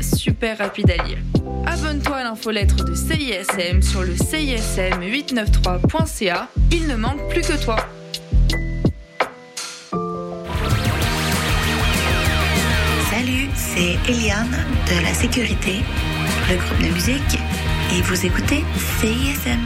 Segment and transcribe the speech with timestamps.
[0.00, 1.18] super rapide à lire.
[1.66, 6.48] Abonne-toi à l'infolettre de CISM sur le CISM893.ca.
[6.70, 7.76] Il ne manque plus que toi.
[13.10, 14.56] Salut, c'est Eliane
[14.88, 15.82] de la sécurité,
[16.48, 17.38] le groupe de musique,
[17.94, 18.64] et vous écoutez
[19.00, 19.60] CISM.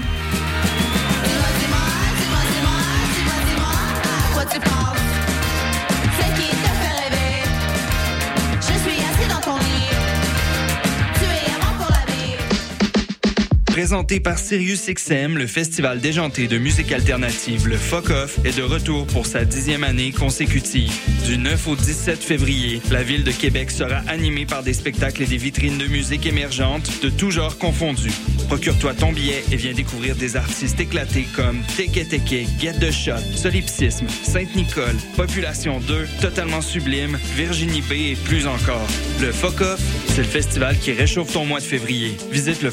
[13.76, 19.06] Présenté par SiriusXM, le festival déjanté de musique alternative, le Fuck Off, est de retour
[19.06, 20.90] pour sa dixième année consécutive.
[21.26, 25.26] Du 9 au 17 février, la ville de Québec sera animée par des spectacles et
[25.26, 28.14] des vitrines de musique émergentes de tous genres confondus.
[28.48, 33.20] Procure-toi ton billet et viens découvrir des artistes éclatés comme Teke Teke, Get the Shot,
[33.34, 38.86] Solipsisme, Sainte-Nicole, Population 2, Totalement Sublime, Virginie B et plus encore.
[39.20, 42.16] Le Fuck Off, c'est le festival qui réchauffe ton mois de février.
[42.30, 42.70] Visite le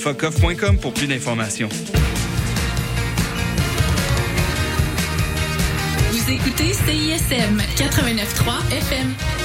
[0.81, 1.69] pour plus d'informations.
[6.11, 9.42] Vous écoutez CISM 89.3 FM.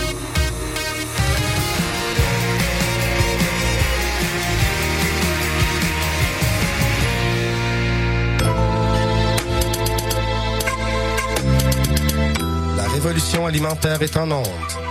[12.98, 14.46] Révolution alimentaire est en onde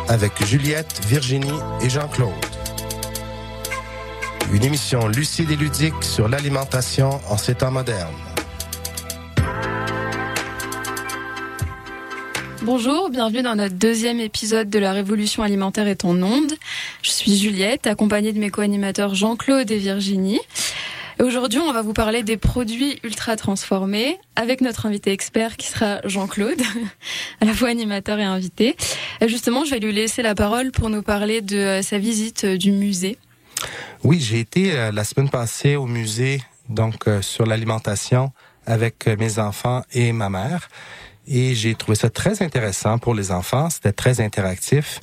[0.07, 2.31] avec Juliette, Virginie et Jean-Claude.
[4.53, 8.15] Une émission lucide et ludique sur l'alimentation en ces temps modernes.
[12.61, 16.53] Bonjour, bienvenue dans notre deuxième épisode de La Révolution alimentaire est en onde.
[17.01, 20.39] Je suis Juliette, accompagnée de mes co-animateurs Jean-Claude et Virginie.
[21.19, 25.99] Aujourd'hui, on va vous parler des produits ultra transformés avec notre invité expert qui sera
[26.05, 26.61] Jean-Claude,
[27.41, 28.75] à la fois animateur et invité.
[29.25, 33.17] justement, je vais lui laisser la parole pour nous parler de sa visite du musée
[34.03, 38.31] oui, j'ai été euh, la semaine passée au musée, donc euh, sur l'alimentation
[38.65, 40.69] avec euh, mes enfants et ma mère.
[41.27, 43.69] Et j'ai trouvé ça très intéressant pour les enfants.
[43.69, 45.01] C'était très interactif.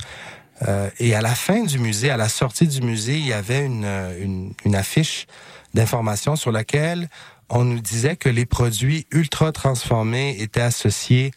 [0.99, 3.85] et à la fin du musée, à la sortie du musée, il y avait une,
[4.19, 5.27] une, une affiche
[5.75, 7.09] d'information sur laquelle
[7.51, 11.33] on nous disait que les produits ultra transformés étaient associés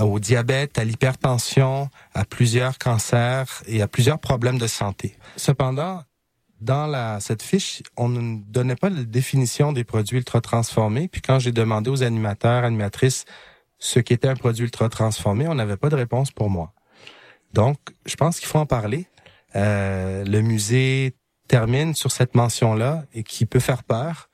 [0.00, 5.16] au diabète, à l'hypertension, à plusieurs cancers et à plusieurs problèmes de santé.
[5.36, 6.02] Cependant,
[6.60, 11.08] dans la, cette fiche, on ne donnait pas la définition des produits ultra transformés.
[11.08, 13.24] Puis quand j'ai demandé aux animateurs, animatrices,
[13.78, 16.72] ce qu'était un produit ultra transformé, on n'avait pas de réponse pour moi.
[17.52, 19.06] Donc, je pense qu'il faut en parler.
[19.54, 21.14] Euh, le musée
[21.48, 24.28] termine sur cette mention-là et qui peut faire peur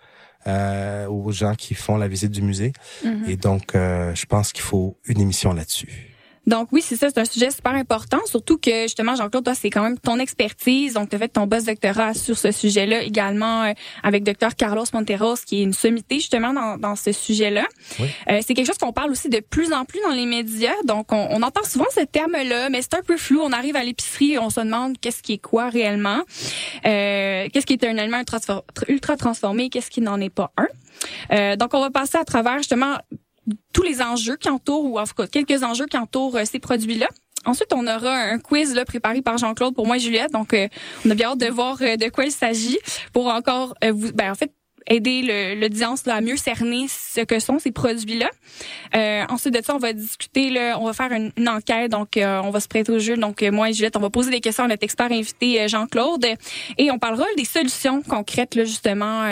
[0.47, 2.73] euh, aux gens qui font la visite du musée.
[3.05, 3.29] Mm-hmm.
[3.29, 6.10] Et donc, euh, je pense qu'il faut une émission là-dessus.
[6.47, 9.71] Donc oui, c'est ça, c'est un sujet super important, surtout que justement, Jean-Claude, toi, c'est
[9.71, 10.95] quand même ton expertise.
[10.95, 14.85] Donc, tu as fait ton boss doctorat sur ce sujet-là également euh, avec docteur Carlos
[14.93, 17.67] Monteros, qui est une sommité justement dans, dans ce sujet-là.
[18.01, 20.75] Euh, c'est quelque chose qu'on parle aussi de plus en plus dans les médias.
[20.87, 23.41] Donc, on, on entend souvent ce terme-là, mais c'est un peu flou.
[23.43, 26.23] On arrive à l'épicerie, on se demande qu'est-ce qui est quoi réellement.
[26.87, 28.23] Euh, qu'est-ce qui est un aliment
[28.89, 30.69] ultra transformé, qu'est-ce qui n'en est pas un.
[31.33, 32.97] Euh, donc, on va passer à travers justement
[33.73, 36.59] tous les enjeux qui entourent, ou en tout cas quelques enjeux qui entourent euh, ces
[36.59, 37.09] produits-là.
[37.47, 40.33] Ensuite, on aura un quiz là, préparé par Jean-Claude pour moi et Juliette.
[40.33, 40.69] Donc, euh,
[41.07, 42.79] on a bien hâte de voir euh, de quoi il s'agit
[43.13, 44.53] pour encore vous, ben, en fait,
[44.87, 48.29] aider l'audience à mieux cerner ce que sont ces produits-là.
[48.95, 52.51] Euh, ensuite de ça, on va discuter, là, on va faire une, enquête, donc on
[52.51, 53.17] va se prêter au jeu.
[53.17, 56.27] Donc moi et Juliette, on va poser des questions à notre expert invité Jean-Claude
[56.77, 59.29] et on parlera des solutions concrètes là, justement.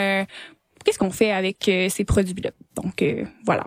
[0.85, 3.03] Qu'est-ce qu'on fait avec ces produits-là Donc
[3.45, 3.65] voilà.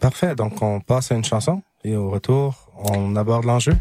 [0.00, 0.34] Parfait.
[0.34, 3.74] Donc, on passe à une chanson et au retour, on aborde l'enjeu.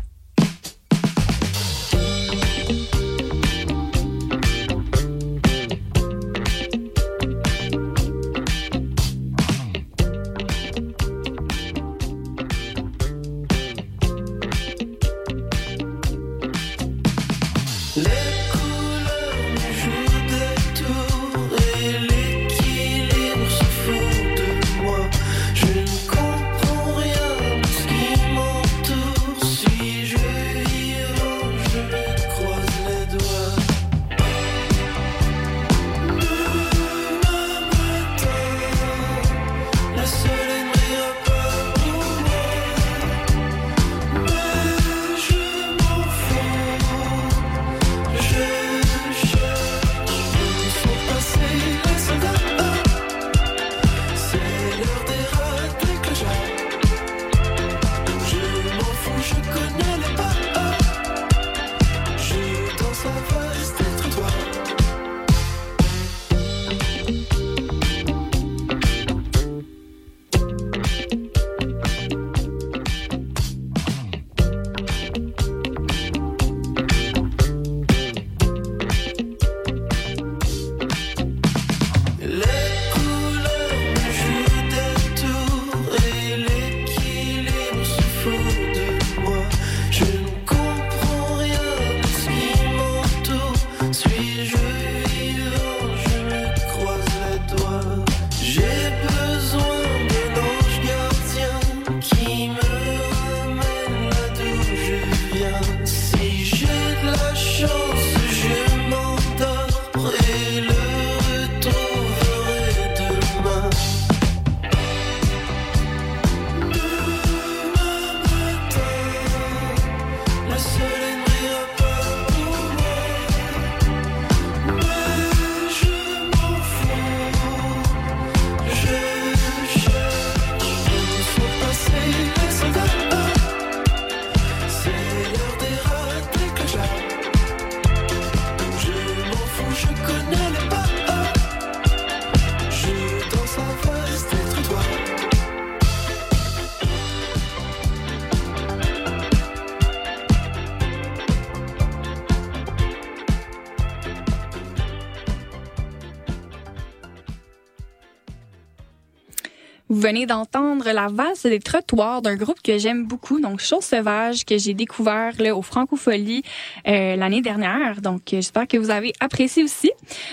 [160.03, 164.57] Venez d'entendre la valse des trottoirs d'un groupe que j'aime beaucoup, donc Chose Sauvage, que
[164.57, 166.43] j'ai découvert là, au Francofolie
[166.85, 168.01] euh, l'année dernière.
[168.01, 169.91] Donc, euh, j'espère que vous avez apprécié aussi.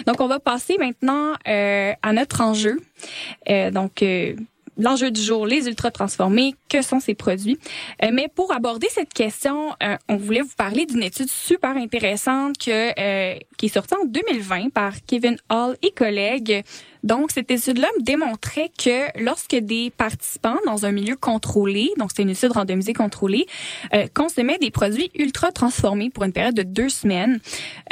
[0.09, 2.81] Donc, on va passer maintenant euh, à notre enjeu.
[3.49, 4.35] Euh, donc, euh,
[4.77, 7.59] l'enjeu du jour, les ultra transformés, que sont ces produits?
[8.03, 12.59] Euh, mais pour aborder cette question, euh, on voulait vous parler d'une étude super intéressante
[12.59, 16.65] que, euh, qui est sortie en 2020 par Kevin Hall et collègues.
[17.03, 22.31] Donc, cette étude-là démontrait que lorsque des participants dans un milieu contrôlé, donc c'est une
[22.31, 23.47] étude randomisée contrôlée,
[23.95, 27.41] euh, consommaient des produits ultra transformés pour une période de deux semaines,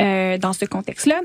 [0.00, 1.20] euh, dans ce contexte-là,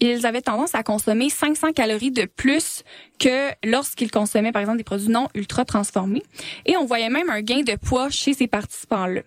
[0.00, 2.84] ils avaient tendance à consommer 500 calories de plus
[3.18, 6.22] que lorsqu'ils consommaient, par exemple, des produits non ultra transformés.
[6.66, 9.22] Et on voyait même un gain de poids chez ces participants-là.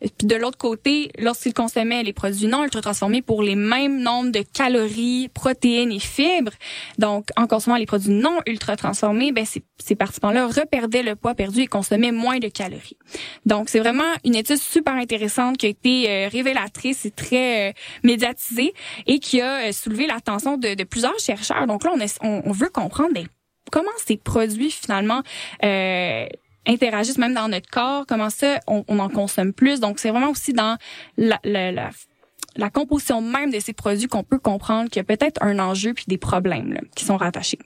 [0.00, 4.30] Puis de l'autre côté, lorsqu'ils consommaient les produits non ultra transformés pour les mêmes nombres
[4.30, 6.52] de calories, protéines et fibres,
[6.98, 11.34] donc en consommant les produits non ultra transformés, ben ces, ces participants-là reperdaient le poids
[11.34, 12.96] perdu et consommaient moins de calories.
[13.44, 17.72] Donc c'est vraiment une étude super intéressante qui a été euh, révélatrice et très euh,
[18.02, 18.74] médiatisée
[19.06, 21.66] et qui a euh, soulevé l'attention de, de, plusieurs chercheurs.
[21.66, 23.26] Donc là, on, est, on veut comprendre ben,
[23.70, 25.22] comment ces produits finalement
[25.64, 26.26] euh,
[26.66, 29.80] interagissent même dans notre corps, comment ça, on, on en consomme plus.
[29.80, 30.76] Donc, c'est vraiment aussi dans
[31.16, 31.90] la, la, la,
[32.56, 35.94] la, composition même de ces produits qu'on peut comprendre qu'il y a peut-être un enjeu
[35.94, 37.58] puis des problèmes là, qui sont rattachés.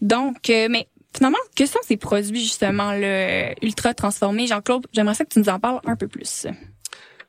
[0.00, 4.46] Donc, euh, mais finalement, que sont ces produits justement le ultra transformés?
[4.46, 6.46] Jean-Claude, j'aimerais que tu nous en parles un peu plus.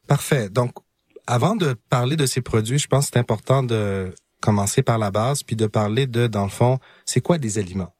[0.07, 0.49] Parfait.
[0.49, 0.73] Donc,
[1.27, 5.11] avant de parler de ces produits, je pense que c'est important de commencer par la
[5.11, 7.93] base, puis de parler de, dans le fond, c'est quoi des aliments?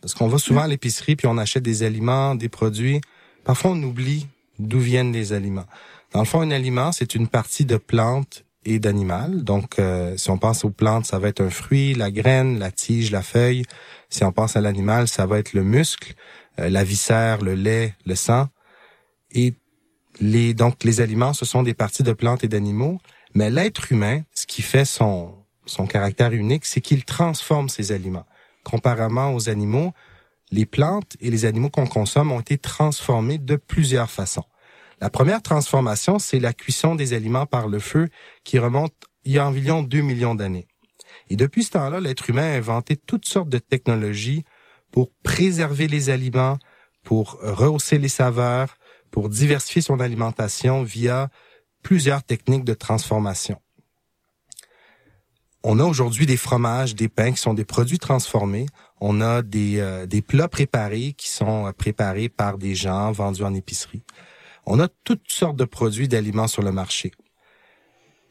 [0.00, 3.00] Parce qu'on va souvent à l'épicerie puis on achète des aliments, des produits.
[3.44, 4.26] Parfois, on oublie
[4.58, 5.66] d'où viennent les aliments.
[6.12, 9.44] Dans le fond, un aliment, c'est une partie de plante et d'animal.
[9.44, 12.70] Donc, euh, si on pense aux plantes, ça va être un fruit, la graine, la
[12.70, 13.64] tige, la feuille.
[14.10, 16.14] Si on pense à l'animal, ça va être le muscle,
[16.58, 18.48] euh, la viscère, le lait, le sang.
[19.32, 19.54] Et
[20.20, 22.98] les donc les aliments, ce sont des parties de plantes et d'animaux.
[23.34, 25.34] Mais l'être humain, ce qui fait son
[25.66, 28.26] son caractère unique, c'est qu'il transforme ces aliments
[28.66, 29.92] comparément aux animaux,
[30.50, 34.42] les plantes et les animaux qu'on consomme ont été transformés de plusieurs façons.
[35.00, 38.08] La première transformation, c'est la cuisson des aliments par le feu
[38.42, 38.92] qui remonte
[39.24, 40.66] il y a environ 2 millions d'années.
[41.30, 44.44] Et depuis ce temps-là, l'être humain a inventé toutes sortes de technologies
[44.90, 46.58] pour préserver les aliments,
[47.04, 48.78] pour rehausser les saveurs,
[49.12, 51.28] pour diversifier son alimentation via
[51.82, 53.60] plusieurs techniques de transformation
[55.68, 58.66] on a aujourd'hui des fromages, des pains qui sont des produits transformés.
[59.00, 63.42] On a des, euh, des plats préparés qui sont euh, préparés par des gens vendus
[63.42, 64.04] en épicerie.
[64.64, 67.10] On a toutes sortes de produits d'aliments sur le marché.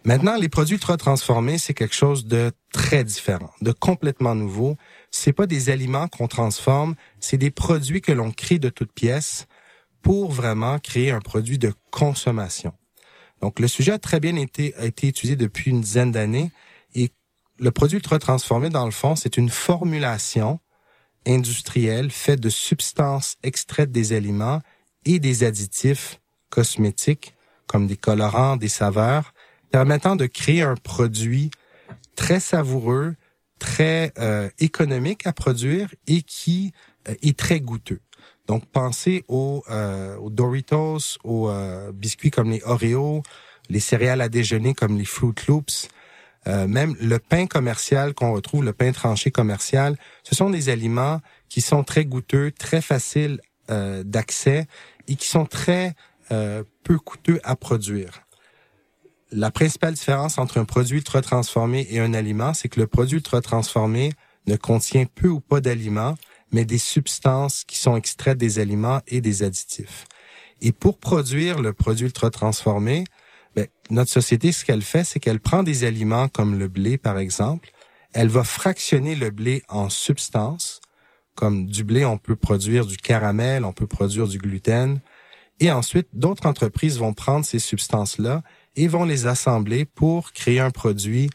[0.06, 4.78] Maintenant, les produits ultra transformés, c'est quelque chose de très différent, de complètement nouveau.
[5.12, 9.46] C'est pas des aliments qu'on transforme, c'est des produits que l'on crée de toutes pièces
[10.02, 12.72] pour vraiment créer un produit de consommation.
[13.42, 16.52] Donc, le sujet a très bien été, a été étudié depuis une dizaine d'années
[17.60, 20.60] le produit ultra transformé, dans le fond, c'est une formulation
[21.26, 24.62] industrielle faite de substances extraites des aliments
[25.06, 26.20] et des additifs
[26.50, 27.36] cosmétiques
[27.68, 29.34] comme des colorants, des saveurs,
[29.72, 31.50] permettant de créer un produit
[32.16, 33.16] très savoureux,
[33.60, 36.72] très euh, économique à produire et qui
[37.10, 38.02] euh, est très goûteux.
[38.48, 43.24] Donc, pensez aux, euh, aux Doritos, aux euh, biscuits comme les Oreos,
[43.70, 45.90] les céréales à déjeuner comme les Fruit Loops,
[46.48, 51.22] euh, même le pain commercial qu'on retrouve, le pain tranché commercial, ce sont des aliments
[51.50, 53.40] qui sont très goûteux, très faciles
[53.72, 54.68] euh, d'accès
[55.08, 55.96] et qui sont très
[56.32, 58.22] euh, peu coûteux à produire.
[59.32, 63.18] La principale différence entre un produit ultra transformé et un aliment, c'est que le produit
[63.18, 64.12] ultra transformé
[64.46, 66.16] ne contient peu ou pas d'aliments,
[66.52, 70.06] mais des substances qui sont extraites des aliments et des additifs.
[70.62, 73.04] Et pour produire le produit ultra transformé,
[73.56, 77.18] ben, notre société, ce qu'elle fait, c'est qu'elle prend des aliments comme le blé, par
[77.18, 77.70] exemple,
[78.14, 80.82] elle va fractionner le blé en substances.
[81.36, 85.02] Comme du blé, on peut produire du caramel, on peut produire du gluten.
[85.60, 88.42] Et ensuite, d'autres entreprises vont prendre ces substances-là
[88.76, 91.30] et vont les assembler pour créer un produit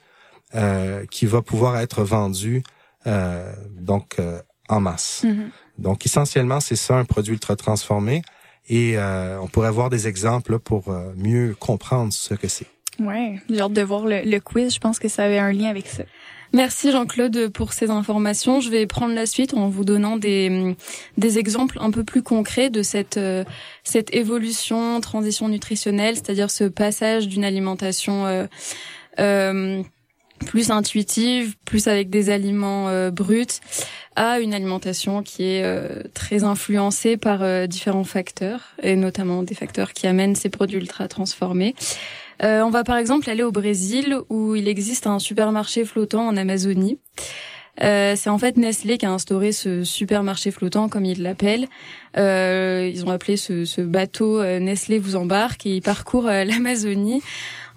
[0.55, 2.63] euh, qui va pouvoir être vendu
[3.07, 5.25] euh, donc euh, en masse.
[5.25, 5.51] Mm-hmm.
[5.79, 8.23] Donc essentiellement, c'est ça un produit ultra transformé.
[8.71, 12.67] Et euh, on pourrait voir des exemples pour euh, mieux comprendre ce que c'est.
[12.99, 14.73] Ouais, j'ai hâte de voir le, le, quiz.
[14.75, 16.05] Je pense que ça avait un lien avec ça.
[16.53, 18.61] Merci Jean-Claude pour ces informations.
[18.61, 20.75] Je vais prendre la suite en vous donnant des,
[21.17, 23.45] des exemples un peu plus concrets de cette, euh,
[23.85, 28.47] cette évolution, transition nutritionnelle, c'est-à-dire ce passage d'une alimentation euh,
[29.21, 29.83] euh,
[30.45, 33.61] plus intuitive, plus avec des aliments euh, bruts,
[34.17, 39.55] à une alimentation qui est euh, très influencée par euh, différents facteurs, et notamment des
[39.55, 41.75] facteurs qui amènent ces produits ultra transformés.
[42.43, 46.99] on va par exemple aller au Brésil où il existe un supermarché flottant en Amazonie.
[47.79, 51.69] c'est en fait Nestlé qui a instauré ce supermarché flottant, comme ils l'appellent.
[52.17, 57.23] ils ont appelé ce, ce bateau Nestlé vous embarque et il parcourt l'Amazonie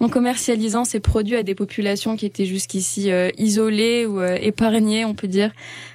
[0.04, 5.04] en commercialisant ces produits à des populations qui étaient jusqu'ici euh, isolées ou euh, épargnées,
[5.04, 5.50] on peut dire,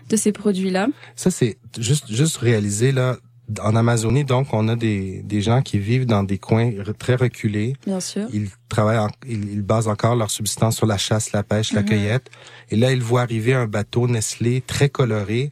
[0.10, 0.88] de ces produits-là.
[1.16, 3.18] Ça, c'est juste, juste réalisé là.
[3.64, 7.74] En Amazonie, donc, on a des, des gens qui vivent dans des coins très reculés.
[7.88, 8.28] Bien sûr.
[8.32, 11.88] Ils travaillent, ils, basent encore leur subsistance sur la chasse, la pêche, la mhm.
[11.88, 12.30] cueillette.
[12.70, 15.52] Et là, ils voient arriver un bateau Nestlé très coloré.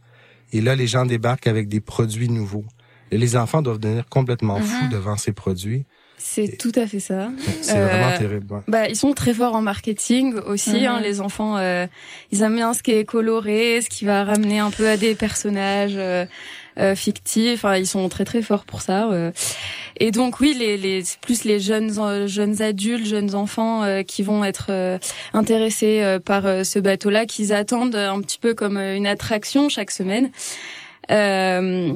[0.54, 2.66] Et là, les gens débarquent avec des produits nouveaux.
[3.10, 4.92] Et les enfants doivent devenir complètement fous mhm.
[4.92, 5.86] devant ces produits.
[6.18, 7.30] C'est tout à fait ça.
[7.62, 8.64] C'est vraiment euh, terrible.
[8.68, 10.86] Bah, ils sont très forts en marketing aussi.
[10.86, 11.04] Hein, mhm.
[11.04, 11.86] les enfants, euh,
[12.32, 15.14] ils aiment bien ce qui est coloré, ce qui va ramener un peu à des
[15.14, 16.26] personnages euh,
[16.80, 17.64] euh fictifs.
[17.64, 19.10] Enfin, ils sont très très forts pour ça.
[20.00, 25.00] Et donc oui, les, les plus les jeunes jeunes adultes, jeunes enfants qui vont être
[25.34, 30.32] intéressés par ce bateau-là, qu'ils attendent un petit peu comme une attraction chaque semaine.
[31.12, 31.94] Euh,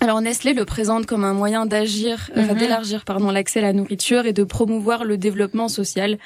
[0.00, 2.58] alors Nestlé le présente comme un moyen d'agir, euh, mhm.
[2.58, 6.18] d'élargir pardon l'accès à la nourriture et de promouvoir le développement social.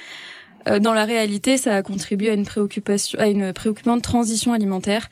[0.67, 5.09] Euh, dans la réalité, ça a contribué à une préoccupation, à une préoccupante transition alimentaire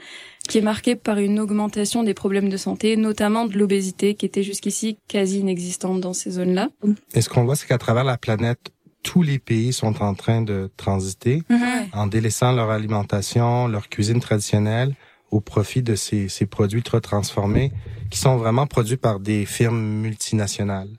[0.48, 4.42] qui est marquée par une augmentation des problèmes de santé, notamment de l'obésité, qui était
[4.42, 6.68] jusqu'ici quasi inexistante dans ces zones-là.
[7.14, 8.72] Et ce qu'on voit, c'est qu'à travers la planète,
[9.02, 11.60] tous les pays sont en train de transiter mhm.
[11.92, 14.94] en délaissant leur alimentation, leur cuisine traditionnelle
[15.30, 17.72] au profit de ces, ces produits très transformés
[18.10, 20.90] qui sont vraiment produits par des firmes multinationales.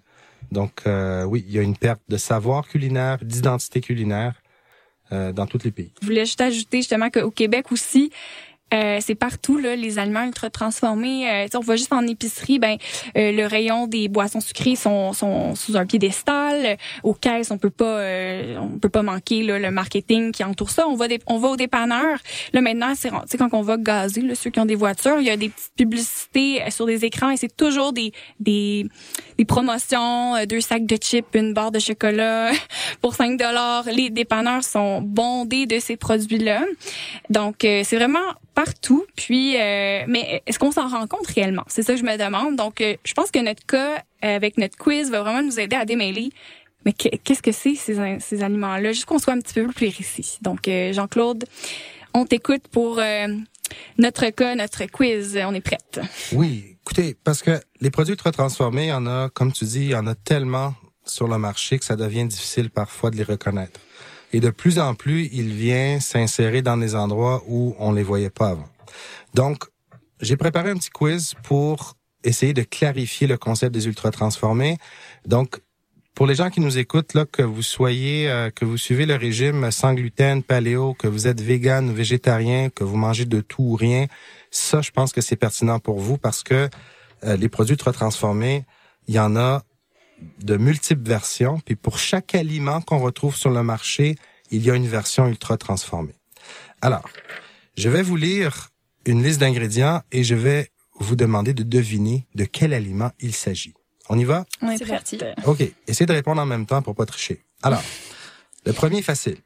[0.52, 4.42] Donc euh, oui, il y a une perte de savoir culinaire, d'identité culinaire
[5.12, 5.92] euh, dans tous les pays.
[6.02, 8.12] Je voulais juste ajouter justement qu'au Québec aussi,
[8.74, 11.30] euh, c'est partout là, les aliments ultra transformés.
[11.30, 12.78] Euh, on va juste en épicerie, ben
[13.18, 16.78] euh, le rayon des boissons sucrées sont, sont sous un piédestal.
[17.04, 20.70] Aux caisses, on peut pas, euh, on peut pas manquer là, le marketing qui entoure
[20.70, 20.88] ça.
[20.88, 22.18] On va, on va au dépanneur.
[22.52, 25.30] Là maintenant, c'est quand on va gazer, là, ceux qui ont des voitures, il y
[25.30, 28.86] a des petites publicités sur des écrans et c'est toujours des, des
[29.38, 32.52] des promotions, deux sacs de chips, une barre de chocolat
[33.02, 33.86] pour 5 dollars.
[33.86, 36.64] Les dépanneurs sont bondés de ces produits-là.
[37.30, 38.20] Donc c'est vraiment
[38.58, 39.06] partout.
[39.16, 41.62] Puis, euh, mais est-ce qu'on s'en rend compte réellement?
[41.68, 42.56] C'est ça que je me demande.
[42.56, 45.86] Donc, euh, je pense que notre cas avec notre quiz va vraiment nous aider à
[45.86, 46.32] démêler.
[46.84, 48.94] Mais qu'est-ce que c'est ces, ces aliments-là?
[48.94, 50.40] Juste qu'on soit un petit peu plus précis.
[50.42, 51.46] Donc, euh, Jean-Claude,
[52.16, 53.00] on t'écoute pour
[54.00, 55.38] notre cas, notre quiz.
[55.46, 56.00] On est prête.
[56.32, 59.92] Oui, écoutez, parce que les produits transformés, il y en a, comme tu dis, il
[59.92, 60.74] y en a tellement
[61.06, 63.80] sur le marché que ça devient difficile parfois de les reconnaître.
[64.34, 68.30] Et de plus en plus, il vient s'insérer dans des endroits où on les voyait
[68.30, 68.70] pas avant.
[69.34, 69.64] Donc,
[70.22, 71.94] j'ai préparé un petit quiz pour
[72.24, 74.78] essayer de clarifier le concept des ultra transformés.
[75.26, 75.62] Donc,
[76.14, 79.16] pour les gens qui nous écoutent, là, que vous soyez, euh, que vous suivez le
[79.16, 83.62] régime sans gluten, paléo, que vous êtes vegan ou végétarien, que vous mangez de tout
[83.62, 84.08] ou rien,
[84.50, 86.70] ça, je pense que c'est pertinent pour vous parce que
[87.24, 88.66] euh, les produits ultra transformés,
[89.08, 89.62] il y en a
[90.40, 94.16] de multiples versions, puis pour chaque aliment qu'on retrouve sur le marché,
[94.52, 96.16] il y a une version ultra transformée.
[96.82, 97.08] Alors,
[97.76, 98.70] je vais vous lire
[99.06, 103.74] une liste d'ingrédients et je vais vous demander de deviner de quel aliment il s'agit.
[104.10, 104.46] On y va?
[104.78, 105.20] c'est parti.
[105.46, 105.64] OK.
[105.88, 107.44] Essayez de répondre en même temps pour pas tricher.
[107.62, 107.84] Alors,
[108.66, 109.38] le premier est facile.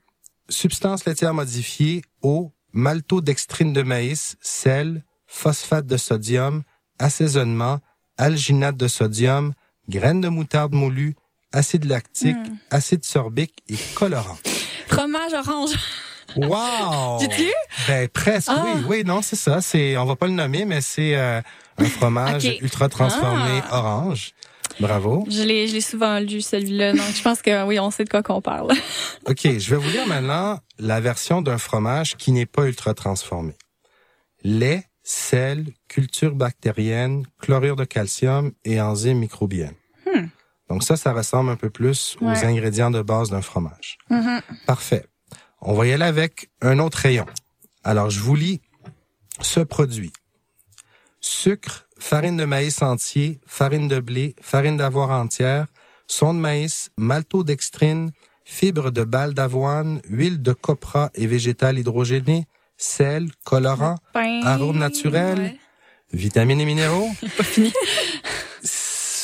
[0.50, 6.64] Substance laitière modifiée, eau, maltodextrine de maïs, sel, phosphate de sodium,
[7.00, 7.80] assaisonnement,
[8.18, 9.54] alginate de sodium,
[9.92, 11.16] graines de moutarde moulue,
[11.52, 12.58] acide lactique, hmm.
[12.72, 14.38] acide sorbique et colorant.
[14.88, 15.72] Fromage orange.
[16.36, 17.18] Wow!
[17.20, 17.52] Dis-tu?
[17.88, 18.88] Ben presque, oui, ah.
[18.88, 19.62] oui, non, c'est ça.
[19.62, 21.42] C'est, on va pas le nommer, mais c'est euh,
[21.78, 23.80] un fromage ultra transformé ah.
[23.80, 24.34] orange.
[24.80, 25.26] Bravo.
[25.30, 28.10] Je l'ai, je l'ai souvent lu celui-là, donc je pense que oui, on sait de
[28.10, 28.72] quoi qu'on parle.
[29.28, 33.54] ok, je vais vous lire maintenant la version d'un fromage qui n'est pas ultra transformé.
[34.44, 39.76] Lait, sel, culture bactérienne, chlorure de calcium et enzymes microbiennes.
[40.72, 43.98] Donc ça, ça ressemble un peu plus aux ingrédients de base d'un fromage.
[44.10, 44.42] Mm-hmm.
[44.66, 45.06] Parfait.
[45.60, 47.26] On va y aller avec un autre rayon.
[47.84, 48.62] Alors, je vous lis
[49.42, 50.14] ce produit.
[51.20, 55.66] Sucre, farine de maïs entier, farine de blé, farine d'avoine entière,
[56.08, 58.12] son de maïs, maltodextrine,
[58.46, 62.48] fibres de balle d'avoine, huile de copra et végétal hydrogéné,
[62.78, 63.98] sel, colorant,
[64.46, 65.58] arômes naturels,
[66.14, 67.10] vitamines et minéraux.
[67.38, 67.74] pas fini.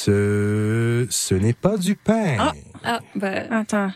[0.07, 2.37] Ce, ce n'est pas du pain.
[2.39, 2.53] Ah,
[2.85, 3.91] ah ben, attends.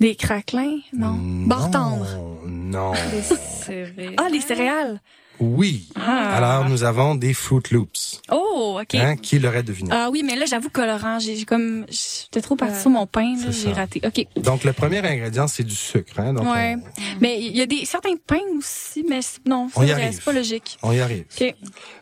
[0.00, 0.78] Des craquelins?
[0.94, 1.18] Non.
[1.18, 2.40] non tendre.
[2.46, 2.92] Non.
[3.10, 4.14] Des céréales.
[4.16, 5.02] Ah, les céréales.
[5.40, 5.88] Oui.
[5.94, 6.34] Ah.
[6.36, 8.20] Alors, nous avons des Fruit Loops.
[8.30, 8.94] Oh, OK.
[8.94, 9.90] Hein, qui l'aurait deviné?
[9.92, 11.86] Ah oui, mais là, j'avoue, colorant, j'ai j'ai comme...
[11.88, 12.80] J'étais trop partie Ouais.
[12.80, 14.00] sur mon pain, j'ai raté.
[14.04, 14.26] OK.
[14.42, 16.18] Donc, le premier ingrédient, c'est du sucre.
[16.20, 16.32] Hein?
[16.34, 16.76] Donc, Ouais.
[16.76, 20.32] on, Mais il y a des certains pains aussi, mais non, On y c'est pas
[20.32, 20.76] logique.
[20.82, 21.24] on y arrive.
[21.40, 21.54] OK.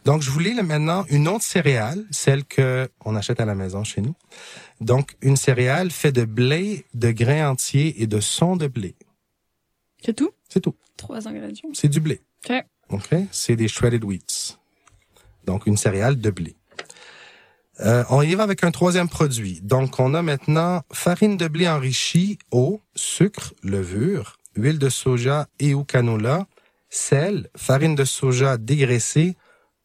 [0.04, 3.84] Donc, je voulais là, maintenant une autre céréale, celle que on achète à la maison
[3.84, 4.14] chez nous.
[4.80, 8.94] Donc, une céréale faite de blé, de grains entiers et de son de blé.
[10.04, 10.30] C'est tout?
[10.48, 10.74] C'est tout.
[10.96, 11.68] Trois ingrédients.
[11.74, 12.20] C'est du blé.
[12.48, 12.54] OK.
[12.90, 13.14] OK?
[13.30, 14.58] C'est des shredded wheats.
[15.44, 16.56] Donc, une céréale de blé.
[17.80, 19.60] Euh, on y va avec un troisième produit.
[19.62, 25.74] Donc, on a maintenant farine de blé enrichie, eau, sucre, levure, huile de soja et
[25.74, 26.46] ou canola,
[26.88, 29.36] sel, farine de soja dégraissée,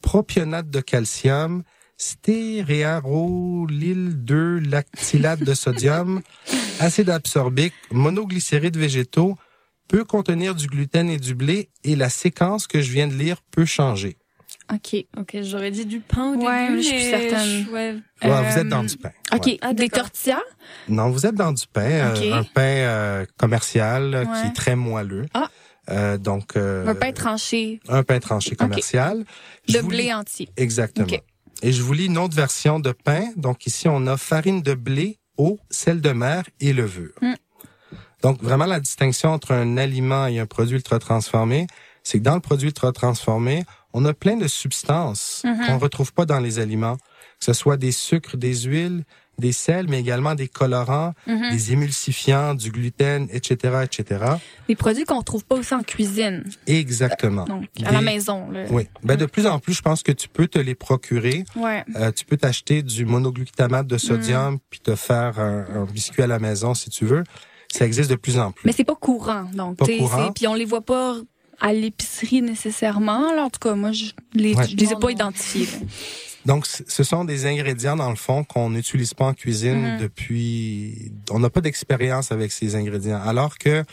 [0.01, 1.63] propionate de calcium,
[1.97, 6.21] stéréarolyle 2 lactylate de sodium,
[6.79, 9.35] acide absorbique, monoglycérides végétaux,
[9.91, 13.41] peut contenir du gluten et du blé et la séquence que je viens de lire
[13.51, 14.15] peut changer.
[14.73, 15.05] OK.
[15.17, 16.75] Ok, j'aurais dit du pain au Ouais, début.
[16.77, 17.65] mais je suis certaine.
[17.65, 17.93] je- Ouais.
[18.23, 19.11] Ouais, Euh, vous êtes dans du pain.
[19.33, 19.45] OK.
[19.47, 19.57] Ouais.
[19.61, 20.39] Ah, des tortillas?
[20.87, 21.81] Non, vous êtes dans du pain,
[22.15, 25.25] euh, un pain euh, commercial euh, qui est très moelleux.
[25.33, 25.49] Ah.
[25.89, 29.25] Euh, donc euh, Un pain tranché un pain tranché commercial.
[29.67, 30.47] De blé lis- entier.
[30.55, 31.07] Exactement.
[31.07, 31.21] Ok.
[31.63, 33.25] Et je vous lis une autre version de pain.
[33.35, 37.13] Donc ici, on a farine de blé, eau, sel de mer et levure.
[37.21, 37.33] Mm.
[38.21, 41.67] Donc vraiment, la distinction entre un aliment et un produit ultra transformé,
[42.03, 45.65] c'est que dans le produit ultra transformé, on a plein de substances Mhm.
[45.67, 49.03] qu'on retrouve pas dans les aliments, que ce soit des sucres, des huiles,
[49.39, 51.49] des sels, mais également des colorants, Mhm.
[51.51, 54.23] des émulsifiants, du gluten, etc., etc.
[54.67, 56.43] Des produits qu'on trouve pas aussi en cuisine.
[56.67, 57.45] Exactement.
[57.45, 58.65] Donc, à la maison, là.
[58.69, 58.87] Oui.
[59.03, 61.43] Ben, de plus en plus, je pense que tu peux te les procurer.
[61.55, 61.83] Ouais.
[61.95, 66.27] Euh, tu peux t'acheter du monoglutamate de sodium puis te faire un, un biscuit à
[66.27, 67.23] la maison si tu veux.
[67.71, 68.65] Ça existe de plus en plus.
[68.65, 69.77] Mais c'est pas courant, donc.
[69.77, 70.31] Pas courant.
[70.33, 71.15] Puis on les voit pas
[71.59, 73.33] à l'épicerie nécessairement.
[73.33, 74.67] Là, en tout cas, moi, je les, Ouais.
[74.67, 75.13] je les ai Non, pas non.
[75.13, 75.65] identifiés.
[75.65, 75.77] là.
[76.45, 79.99] Donc, ce sont des ingrédients, dans le fond, qu'on n'utilise pas en cuisine Mhm.
[79.99, 81.11] depuis...
[81.29, 83.21] On n'a pas d'expérience avec ces ingrédients.
[83.23, 83.83] Alors que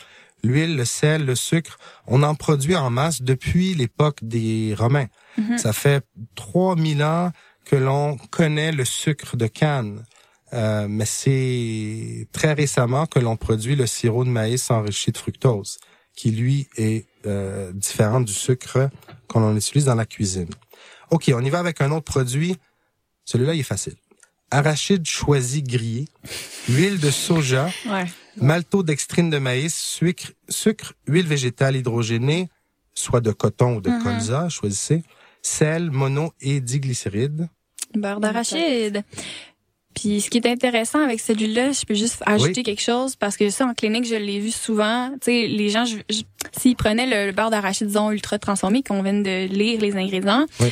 [0.43, 5.05] l'huile, le sel, le sucre, on en produit en masse depuis l'époque des Romains.
[5.37, 5.59] Mhm.
[5.59, 6.03] Ça fait
[6.35, 7.31] 3000 ans
[7.65, 10.03] que l'on connaît le sucre de canne.
[10.53, 15.77] Euh, mais c'est très récemment que l'on produit le sirop de maïs enrichi de fructose,
[16.15, 18.89] qui lui est euh, différent du sucre
[19.27, 20.49] qu'on utilise dans la cuisine.
[21.11, 22.55] OK, on y va avec un autre produit.
[23.25, 23.95] Celui-là, il est facile.
[24.51, 26.05] Arachide choisi grillé,
[26.67, 28.05] huile de soja, Ouais.
[28.37, 32.49] maltodextrine de maïs, sucre, sucre, huile végétale hydrogénée,
[32.95, 34.01] soit de coton ou de Mhm.
[34.03, 35.03] colza, choisissez,
[35.43, 37.47] sel, mono et diglycérides.
[37.93, 39.03] Beurre d'arachide.
[39.99, 42.63] Puis ce qui est intéressant avec celui-là, je peux juste ajouter Oui.
[42.63, 45.09] quelque chose parce que ça en clinique, je l'ai vu souvent.
[45.21, 45.83] Tu sais, les gens,
[46.57, 50.45] s'ils prenaient le, le beurre d'arachide disons ultra transformé, qu'on vient de lire les ingrédients,
[50.61, 50.69] Oui.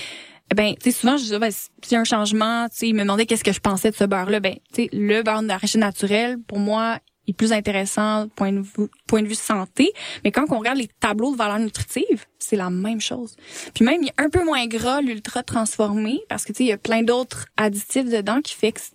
[0.55, 2.93] ben, tu sais, souvent je disais, ben, s'il y a un changement, tu sais, ils
[2.93, 4.39] me demandaient qu'est-ce que je pensais de ce beurre-là.
[4.39, 8.87] Ben, tu sais, le beurre d'arachide naturel, pour moi, est plus intéressant point de vue
[9.07, 9.91] point de vue santé.
[10.23, 13.35] Mais quand on regarde les tableaux de valeur nutritive, c'est la même chose.
[13.73, 16.67] Puis même, il est un peu moins gras, l'ultra transformé, parce que, tu sais, il
[16.67, 18.91] y a plein d'autres additifs dedans qui fait que c-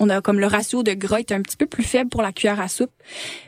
[0.00, 2.32] on a comme le ratio de gras est un petit peu plus faible pour la
[2.32, 2.90] cuillère à soupe.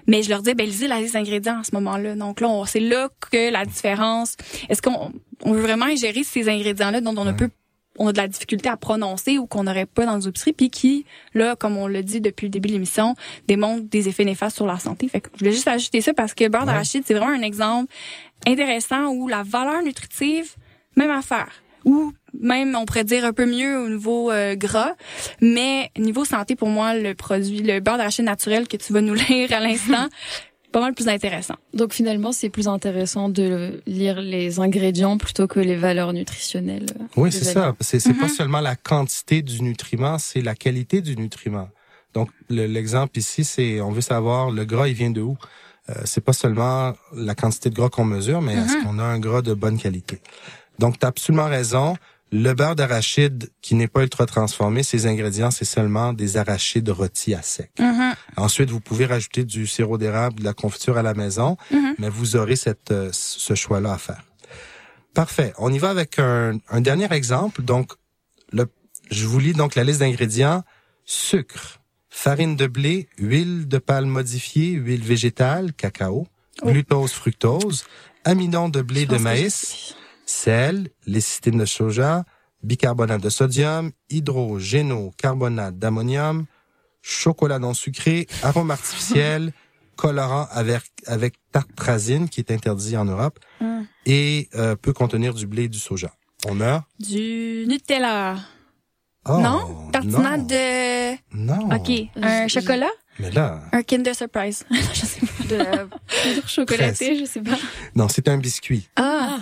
[0.06, 2.14] Mais je leur dis, ben, lisez la liste d'ingrédients à ce moment-là.
[2.14, 4.36] Donc là, c'est là que la différence,
[4.68, 7.48] est-ce qu'on on veut vraiment ingérer ces ingrédients-là dont on a Ouais.
[7.98, 10.70] On a de la difficulté à prononcer ou qu'on n'aurait pas dans les épiceries, puis
[10.70, 13.14] qui, là, comme on l'a dit depuis le début de l'émission,
[13.48, 15.08] démontrent des effets néfastes sur la santé.
[15.08, 16.66] Fait que je voulais juste ajouter ça parce que le beurre Ouais.
[16.68, 17.92] d'arachide, c'est vraiment un exemple
[18.46, 20.54] intéressant où la valeur nutritive,
[20.96, 21.48] même affaire.
[21.84, 24.94] Ou même, on pourrait dire un peu mieux au niveau euh, gras.
[25.40, 29.14] Mais niveau santé, pour moi, le produit, le beurre d'arachide naturel que tu vas nous
[29.28, 30.08] lire à l'instant,
[30.76, 31.54] pas mal plus intéressant.
[31.72, 36.84] Donc finalement, c'est plus intéressant de lire les ingrédients plutôt que les valeurs nutritionnelles.
[37.16, 37.74] Oui, des c'est ça.
[37.80, 38.34] C'est c'est pas Mhm.
[38.40, 41.70] seulement la quantité du nutriment, c'est la qualité du nutriment.
[42.12, 45.38] Donc, le- l'exemple ici, c'est, on veut savoir, le gras, il vient de où?
[45.88, 48.82] Euh, c'est pas seulement la quantité de gras qu'on mesure, mais est-ce Mhm.
[48.84, 50.20] qu'on a un gras de bonne qualité?
[50.78, 51.96] Donc, tu as absolument raison.
[52.32, 57.34] Le beurre d'arachide qui n'est pas ultra transformé, ses ingrédients, c'est seulement des arachides rôtis
[57.34, 57.70] à sec.
[58.36, 61.94] Ensuite, vous pouvez rajouter du sirop d'érable, de la confiture à la maison, Mhm.
[61.98, 64.22] mais vous aurez cette, euh, ce choix-là à faire.
[65.14, 65.52] Parfait.
[65.58, 67.62] On y va avec un, un dernier exemple.
[67.62, 67.92] Donc,
[68.52, 68.66] le,
[69.10, 70.62] je vous lis donc la liste d'ingrédients.
[71.04, 76.26] Sucre, farine de blé, huile de palme modifiée, huile végétale, cacao,
[76.62, 76.70] Oh.
[76.70, 77.84] glucose, fructose,
[78.24, 79.94] amidon de blé de maïs,
[80.26, 82.24] sel, lécithine de soja,
[82.62, 86.46] bicarbonate de sodium, hydrogénocarbonate d'ammonium,
[87.02, 89.52] chocolat non sucré, arôme artificiel,
[89.96, 93.82] colorant avec, avec tartrazine, qui est interdit en Europe, Mm.
[94.04, 96.12] et euh, peut contenir du blé et du soja.
[96.46, 96.84] On meurt?
[97.00, 98.36] Du Nutella.
[99.28, 99.90] Oh, non?
[99.90, 101.16] Tartinade de...
[101.34, 101.70] Non.
[101.74, 101.90] OK.
[102.22, 102.90] Un chocolat?
[103.18, 104.64] Mais là, Un Kinder Surprise.
[104.92, 105.44] je sais pas.
[105.48, 107.56] De poudre chocolatée, je sais pas.
[107.94, 108.88] non, c'est un biscuit.
[108.96, 109.38] Ah.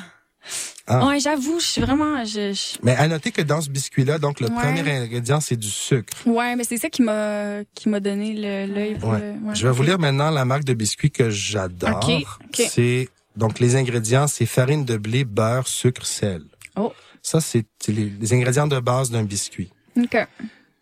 [0.87, 1.07] Ah.
[1.07, 2.25] Ouais, j'avoue, je suis vraiment...
[2.25, 4.55] Je, je- Mais à noter que dans ce biscuit-là, donc le Ouais.
[4.55, 6.13] premier ingrédient, c'est du sucre.
[6.27, 8.35] Ouais, mais c'est ça qui m'a qui m'a donné
[8.67, 9.21] l'œil pour Ouais.
[9.21, 9.49] le...
[9.49, 9.55] ouais.
[9.55, 12.01] Je vais vous lire maintenant la marque de biscuits que j'adore.
[12.07, 12.67] Ok, ok.
[12.69, 16.43] C'est donc les ingrédients, c'est farine de blé, beurre, sucre, sel.
[16.77, 16.93] Oh.
[17.23, 19.71] Ça, c'est les, les ingrédients de base d'un biscuit.
[19.97, 20.17] OK.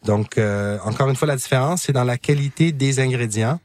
[0.04, 3.60] Donc, euh, encore une fois, la différence, c'est dans la qualité des ingrédients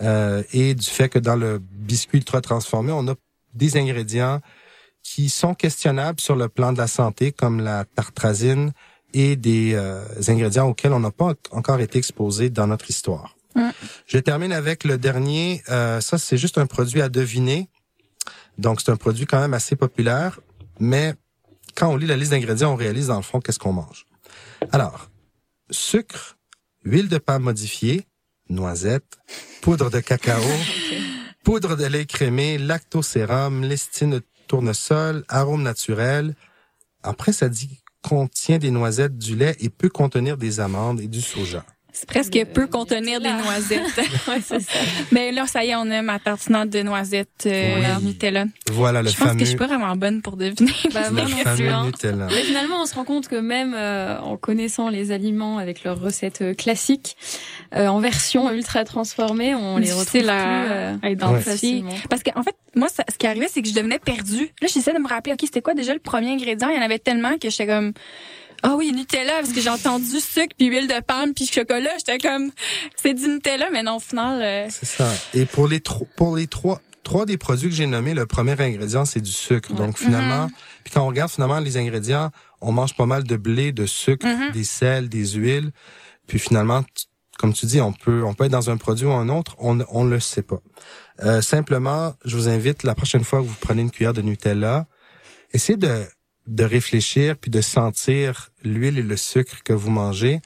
[0.00, 3.14] euh, et du fait que dans le biscuit ultra transformé, on a
[3.54, 4.40] des ingrédients
[5.02, 8.72] qui sont questionnables sur le plan de la santé, comme la tartrazine
[9.14, 13.36] et des euh, ingrédients auxquels on n'a pas encore été exposé dans notre histoire.
[14.06, 15.62] Je termine avec le dernier.
[15.68, 17.68] Euh, ça, c'est juste un produit à deviner.
[18.58, 20.40] Donc, c'est un produit quand même assez populaire,
[20.78, 21.14] mais
[21.74, 24.06] quand on lit la liste d'ingrédients, on réalise dans le fond qu'est-ce qu'on mange.
[24.72, 25.10] Alors,
[25.70, 26.36] sucre,
[26.84, 28.06] huile de palme modifiée,
[28.48, 29.18] noisettes,
[29.62, 30.42] poudre de cacao,
[31.44, 36.34] poudre de lait crémé, lactosérum, lestine de tournesol, arôme naturel.
[37.02, 41.20] Après, ça dit contient des noisettes, du lait et peut contenir des amandes et du
[41.20, 41.64] soja.
[41.94, 43.82] C'est presque Le peut contenir des noisettes.
[44.28, 44.78] Ouais, c'est ça.
[45.10, 48.04] mais là, ça y est, on a ma tartinade de noisettes euh, Oui.
[48.06, 48.46] Nutella.
[48.70, 50.72] Voilà le je pense fameux, que je suis pas vraiment bonne pour deviner.
[50.94, 51.86] Bah, le fameux.
[51.86, 52.28] Nutella.
[52.30, 56.00] Mais finalement, on se rend compte que même euh, en connaissant les aliments avec leurs
[56.00, 57.16] recettes euh, classiques,
[57.74, 62.06] euh, en version ultra transformée, on les retrouve Difficile plus euh.
[62.08, 64.50] Parce qu'en fait, moi, ça- ce qui arrivait, c'est que je devenais perdue.
[64.62, 66.68] Là, j'essaie de me rappeler, OK, c'était quoi déjà le premier ingrédient?
[66.70, 67.92] Il y en avait tellement que j'étais comme,
[68.62, 71.90] ah oui, Nutella, parce que j'ai entendu sucre, puis huile de palme, puis chocolat.
[71.98, 72.50] J'étais comme,
[72.96, 75.08] c'est du Nutella, mais non, au final, euh, C'est ça.
[75.34, 75.80] Et pour les
[76.16, 79.72] pour les trois trois des produits que j'ai nommés, le premier ingrédient c'est du sucre.
[79.74, 80.48] Donc finalement,
[80.84, 84.24] puis quand on regarde finalement les ingrédients, on mange pas mal de blé, de sucre,
[84.26, 84.52] Mhm.
[84.52, 85.72] des sels, des huiles.
[86.28, 86.84] Puis finalement,
[87.40, 89.74] comme tu dis, on peut on peut être dans un produit ou un autre, on
[89.74, 90.60] ne- on le sait pas.
[91.24, 94.86] Euh, simplement, je vous invite la prochaine fois que vous prenez une cuillère de Nutella,
[95.52, 96.04] essayez de
[96.46, 100.40] de réfléchir puis de sentir l'huile et le sucre que vous mangez.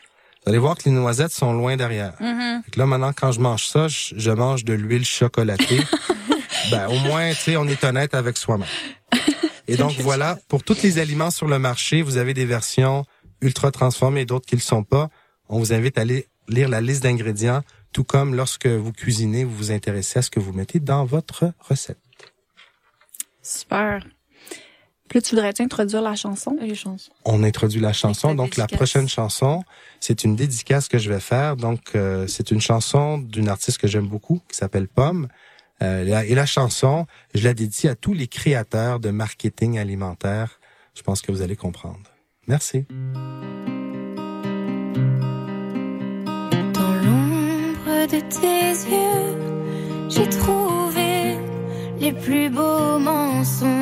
[0.45, 2.15] Vous allez voir que les noisettes sont loin derrière.
[2.21, 2.63] mhm.
[2.71, 5.81] Que là, maintenant, quand je mange ça, je, je mange de l'huile chocolatée.
[6.71, 8.69] ben, au moins, tu sais, on est honnête avec soi-même.
[9.69, 13.05] Et donc, voilà, pour tous les aliments sur le marché, vous avez des versions
[13.41, 15.11] ultra transformées et d'autres qui ne le sont pas.
[15.49, 19.57] On vous invite à aller lire la liste d'ingrédients, tout comme lorsque vous cuisinez, vous
[19.57, 21.99] vous intéressez à ce que vous mettez dans votre recette.
[23.43, 24.05] super.
[25.15, 26.57] Là, tu voudrais introduire la chanson?
[26.61, 27.11] Les chansons.
[27.25, 28.35] On introduit la chanson.
[28.35, 29.63] Donc, la prochaine chanson,
[30.01, 31.57] c'est une dédicace que je vais faire.
[31.57, 35.29] Donc, euh, c'est une chanson d'une artiste que j'aime beaucoup, qui s'appelle Pomme.
[35.83, 40.59] Euh, la- et la chanson, je la dédie à tous les créateurs de marketing alimentaire.
[40.95, 42.01] Je pense que vous allez comprendre.
[42.47, 42.85] Merci.
[46.73, 51.37] Dans l'ombre de tes yeux, j'ai trouvé
[52.01, 53.76] les plus beaux mensonges,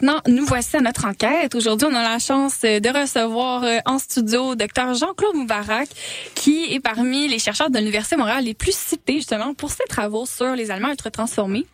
[0.00, 1.54] maintenant, nous voici à notre enquête.
[1.54, 5.88] Aujourd'hui, on a la chance de recevoir euh, en studio Dr Jean-Claude Moubarak,
[6.34, 9.84] qui est parmi les chercheurs de l'Université de Montréal les plus cités justement pour ses
[9.88, 11.66] travaux sur les aliments ultra transformés.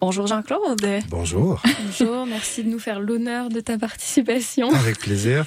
[0.00, 0.86] Bonjour Jean-Claude.
[1.08, 1.60] Bonjour.
[1.84, 4.72] Bonjour, merci de nous faire l'honneur de ta participation.
[4.72, 5.44] Avec plaisir.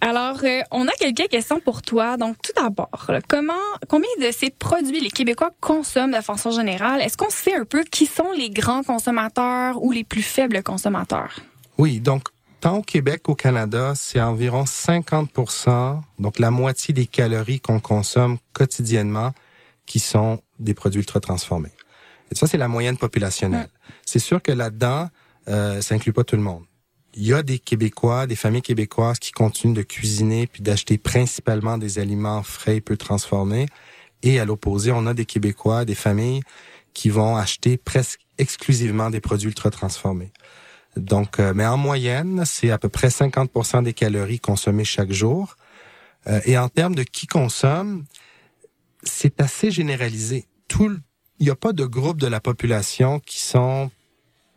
[0.00, 2.16] Alors, euh, on a quelques questions pour toi.
[2.16, 3.52] Donc, tout d'abord, là, comment,
[3.88, 7.00] combien de ces produits les Québécois consomment de façon générale?
[7.02, 11.40] Est-ce qu'on sait un peu qui sont les grands consommateurs ou les plus faibles consommateurs?
[11.78, 12.28] Oui, donc
[12.60, 18.38] tant au Québec qu'au Canada, c'est environ 50% donc la moitié des calories qu'on consomme
[18.52, 19.32] quotidiennement
[19.84, 21.72] qui sont des produits ultra transformés.
[22.30, 23.68] Et ça, c'est la moyenne populationnelle.
[24.04, 25.08] C'est sûr que là-dedans,
[25.48, 26.64] euh, ça inclut pas tout le monde.
[27.14, 31.78] Il y a des Québécois, des familles québécoises qui continuent de cuisiner puis d'acheter principalement
[31.78, 33.66] des aliments frais et peu transformés.
[34.22, 36.42] Et à l'opposé, on a des Québécois, des familles
[36.94, 40.32] qui vont acheter presque exclusivement des produits ultra transformés.
[40.96, 45.56] Donc, euh, mais en moyenne, c'est à peu près 50% des calories consommées chaque jour.
[46.26, 48.04] Euh, et en termes de qui consomme,
[49.02, 50.46] c'est assez généralisé.
[50.68, 50.96] Tout,
[51.38, 53.90] il n'y a pas de groupe de la population qui sont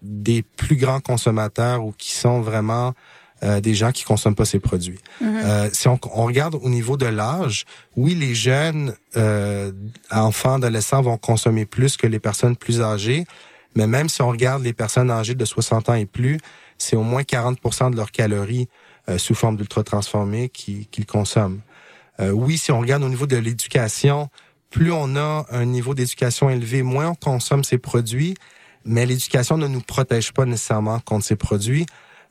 [0.02, 2.94] des plus grands consommateurs ou qui sont vraiment
[3.42, 5.00] euh, des gens qui consomment pas ces produits.
[5.22, 9.72] Euh, si on, on regarde au niveau de l'âge, oui, les jeunes euh,
[10.12, 13.26] enfants, adolescents vont consommer plus que les personnes plus âgées,
[13.76, 16.38] mais même si on regarde les personnes âgées de 60 ans et plus,
[16.78, 18.68] c'est au moins 40% de leurs calories
[19.10, 21.62] euh, sous forme d'ultra transformés qui- qu'ils consomment.
[22.20, 24.30] Euh, oui, si on regarde au niveau de l'éducation,
[24.70, 28.36] plus on a un niveau d'éducation élevé, moins on consomme ces produits,
[28.86, 31.86] mais l'éducation ne nous protège pas nécessairement contre ces produits.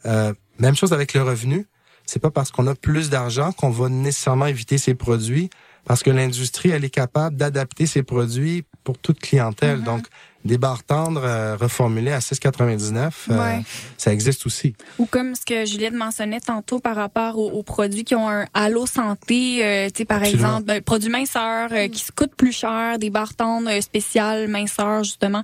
[0.06, 1.66] Euh, même chose avec le revenu.
[2.06, 5.50] C'est pas parce qu'on a plus d'argent qu'on va nécessairement éviter ces produits,
[5.84, 9.82] parce que l'industrie, elle est capable d'adapter ces produits pour toute clientèle.
[9.82, 10.06] Donc,
[10.44, 13.62] des barres tendres euh, reformulées à 6,99, euh, Ouais.
[13.96, 14.74] ça existe aussi.
[14.98, 18.46] Ou comme ce que Juliette mentionnait tantôt par rapport aux, aux produits qui ont un
[18.54, 20.48] halo santé, euh, tu sais, par Absolument.
[20.48, 24.48] exemple, ben, produits minceurs euh, qui se coûtent plus cher, des barres tendres euh, spéciales
[24.48, 25.42] minceurs, justement.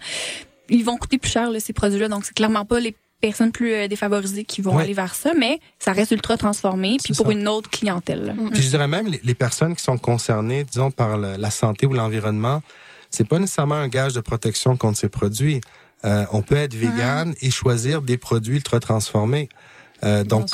[0.71, 2.09] Ils vont coûter plus cher, là, ces produits-là.
[2.09, 4.85] Donc, c'est clairement pas les personnes plus euh, défavorisées qui vont Ouais.
[4.85, 7.33] aller vers ça, mais ça reste ultra transformé, puis pour ça.
[7.33, 8.25] une autre clientèle.
[8.27, 8.33] là.
[8.53, 11.87] Puis je dirais même les, les personnes qui sont concernées, disons par le- la santé
[11.87, 12.63] ou l'environnement,
[13.15, 15.61] c'est pas nécessairement un gage de protection contre ces produits.
[16.05, 19.49] Euh, on peut être vegan et choisir des produits ultra transformés.
[20.03, 20.49] Euh, donc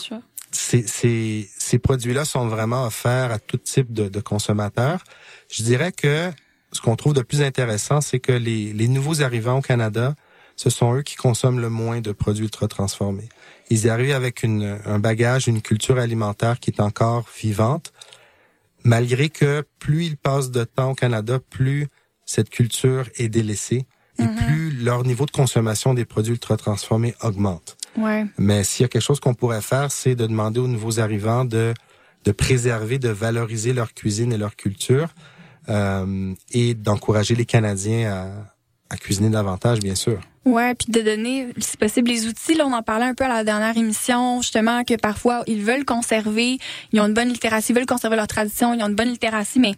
[0.52, 5.02] ces, ces, ces produits-là sont vraiment offerts à tout type de, de consommateurs.
[5.50, 6.30] Je dirais que
[6.72, 10.14] ce qu'on trouve de plus intéressant, c'est que les, les nouveaux arrivants au Canada,
[10.54, 13.28] ce sont eux qui consomment le moins de produits ultra transformés.
[13.70, 17.92] Ils y arrivent avec une, un bagage, une culture alimentaire qui est encore vivante,
[18.84, 21.88] malgré que plus ils passent de temps au Canada, plus
[22.30, 23.86] cette culture est délaissée
[24.18, 27.76] et plus leur niveau de consommation des produits ultra transformés augmente.
[27.96, 28.24] Ouais.
[28.38, 31.44] Mais s'il y a quelque chose qu'on pourrait faire, c'est de demander aux nouveaux arrivants
[31.44, 31.74] de,
[32.24, 35.08] de préserver, de valoriser leur cuisine et leur culture
[35.68, 40.20] euh, et d'encourager les Canadiens à, à cuisiner davantage, bien sûr.
[40.44, 42.54] Ouais, puis de donner, si possible, les outils.
[42.54, 45.84] Là, on en parlait un peu à la dernière émission, justement, que parfois ils veulent
[45.84, 46.58] conserver,
[46.92, 49.60] ils ont une bonne littératie, ils veulent conserver leur tradition, ils ont une bonne littératie,
[49.60, 49.74] mais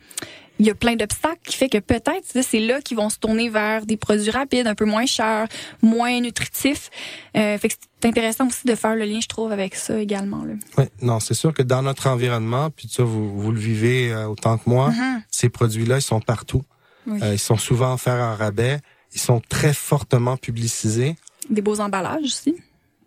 [0.63, 3.49] il y a plein d'obstacles qui fait que peut-être c'est là qu'ils vont se tourner
[3.49, 5.49] vers des produits rapides, un peu moins chers,
[5.83, 6.89] moins nutritifs.
[7.37, 10.45] Euh, fait que c'est intéressant aussi de faire le lien, je trouve, avec ça également.
[10.45, 10.55] Là.
[10.79, 14.29] Oui, non, c'est sûr que dans notre environnement, puis ça, vous, vous le vivez euh,
[14.29, 14.93] autant que moi,
[15.33, 16.63] ces produits-là, ils sont partout.
[17.09, 17.19] Oui.
[17.25, 18.79] Euh, ils sont souvent offerts en rabais.
[19.15, 21.17] Ils sont très fortement publicisés.
[21.51, 22.55] Des beaux emballages aussi.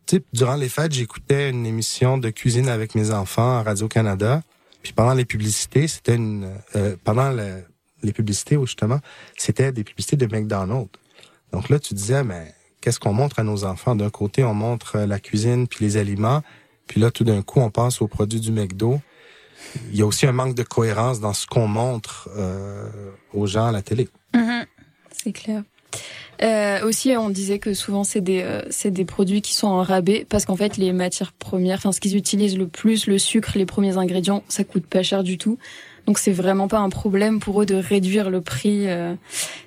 [0.07, 4.41] Tu sais, durant les fêtes, j'écoutais une émission de cuisine avec mes enfants à Radio-Canada.
[4.85, 6.47] Puis pendant les publicités, c'était une...
[6.75, 7.63] euh, pendant le-
[8.03, 8.99] les publicités, justement,
[9.35, 10.91] c'était des publicités de McDonald's.
[11.51, 13.95] Donc là, tu disais, mais qu'est-ce qu'on montre à nos enfants?
[13.95, 16.43] D'un côté, on montre euh, la cuisine puis les aliments.
[16.85, 19.01] Puis là, tout d'un coup, on passe aux produits du McDo.
[19.89, 22.87] Il y a aussi un manque de cohérence dans ce qu'on montre euh,
[23.33, 24.07] aux gens à la télé.
[25.11, 25.63] C'est clair.
[26.41, 29.81] Euh, aussi, on disait que souvent c'est des euh, c'est des produits qui sont en
[29.83, 33.53] rabais parce qu'en fait les matières premières, enfin ce qu'ils utilisent le plus, le sucre,
[33.55, 35.57] les premiers ingrédients, ça coûte pas cher du tout.
[36.05, 38.87] Donc c'est vraiment pas un problème pour eux de réduire le prix.
[38.87, 39.15] euh,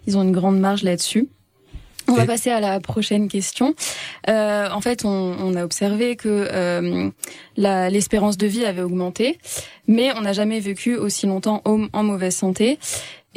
[0.06, 1.28] ils ont une grande marge là-dessus.
[2.10, 3.74] On va passer à la prochaine question.
[4.30, 7.10] Euh, en fait, on, on a observé que euh,
[7.56, 9.38] l'espérance de vie avait augmenté,
[9.86, 12.78] mais on n'a jamais vécu aussi longtemps en, en mauvaise santé.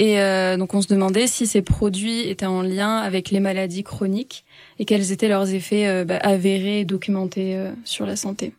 [0.02, 3.84] Et euh, donc, on se demandait si ces produits étaient en lien avec les maladies
[3.84, 4.46] chroniques
[4.80, 8.56] et quels étaient leurs effets euh, bah, avérés et documentés euh, sur la santé.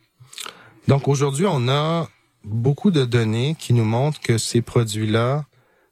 [0.86, 2.08] Donc aujourd'hui, on a
[2.44, 5.44] beaucoup de données qui nous montrent que ces produits-là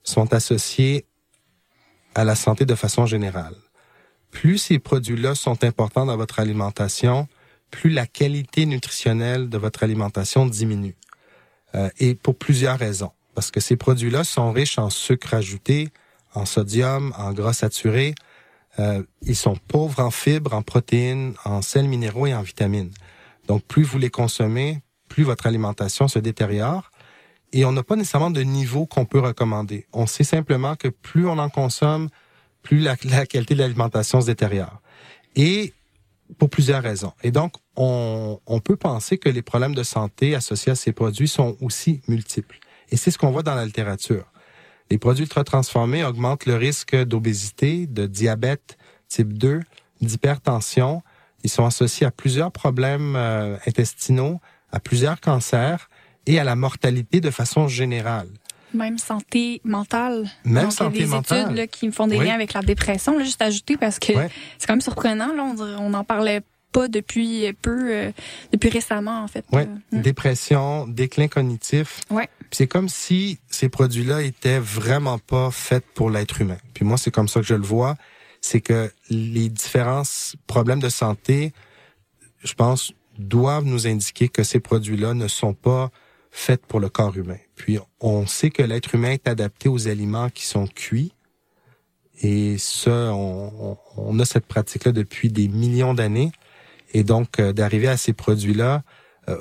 [0.04, 1.04] sont associés
[2.14, 3.56] à la santé de façon générale.
[4.30, 7.26] Plus ces produits-là sont importants dans votre alimentation,
[7.72, 10.94] plus la qualité nutritionnelle de votre alimentation diminue.
[11.74, 13.10] Euh, et pour plusieurs raisons.
[13.40, 15.88] Parce que ces produits-là sont riches en sucre ajouté,
[16.34, 18.14] en sodium, en gras saturé.
[18.78, 22.90] Euh, ils sont pauvres en fibres, en protéines, en sels minéraux et en vitamines.
[23.48, 26.90] Donc, plus vous les consommez, plus votre alimentation se détériore.
[27.54, 29.86] Et on n'a pas nécessairement de niveau qu'on peut recommander.
[29.94, 32.10] On sait simplement que plus on en consomme,
[32.60, 34.82] plus la, qualité de l'alimentation se détériore.
[35.34, 35.72] Et
[36.36, 37.14] pour plusieurs raisons.
[37.22, 41.26] Et donc, on, on peut penser que les problèmes de santé associés à ces produits
[41.26, 42.60] sont aussi multiples.
[42.90, 44.24] Et c'est ce qu'on voit dans la littérature.
[44.90, 48.76] Les produits ultra transformés augmentent le risque d'obésité, de diabète
[49.08, 49.60] type 2,
[50.00, 51.02] d'hypertension.
[51.44, 54.40] Ils sont associés à plusieurs problèmes euh, intestinaux,
[54.72, 55.88] à plusieurs cancers
[56.26, 58.28] et à la mortalité de façon générale.
[58.74, 60.28] Même santé mentale.
[60.44, 61.40] Même Donc, santé il y a des mentale.
[61.42, 62.26] études là, qui me font des Oui.
[62.26, 64.12] liens avec la dépression, là, juste ajouter parce que
[64.58, 65.32] c'est quand même surprenant.
[65.34, 68.12] Là, on n'en parlait pas depuis peu, euh,
[68.52, 69.44] depuis récemment en fait.
[69.50, 69.66] Ouais.
[69.92, 70.02] Euh, mm.
[70.02, 72.00] Dépression, déclin cognitif.
[72.10, 72.28] Ouais.
[72.52, 76.58] C'est comme si ces produits-là étaient vraiment pas faits pour l'être humain.
[76.74, 77.96] Puis moi, c'est comme ça que je le vois.
[78.40, 80.02] C'est que les différents
[80.46, 81.52] problèmes de santé,
[82.42, 85.90] je pense, doivent nous indiquer que ces produits-là ne sont pas
[86.30, 87.38] faits pour le corps humain.
[87.54, 91.12] Puis on sait que l'être humain est adapté aux aliments qui sont cuits.
[92.22, 96.32] Et ça, on, on- a cette pratique-là depuis des millions d'années.
[96.92, 98.82] Et donc, euh, d'arriver à ces produits-là,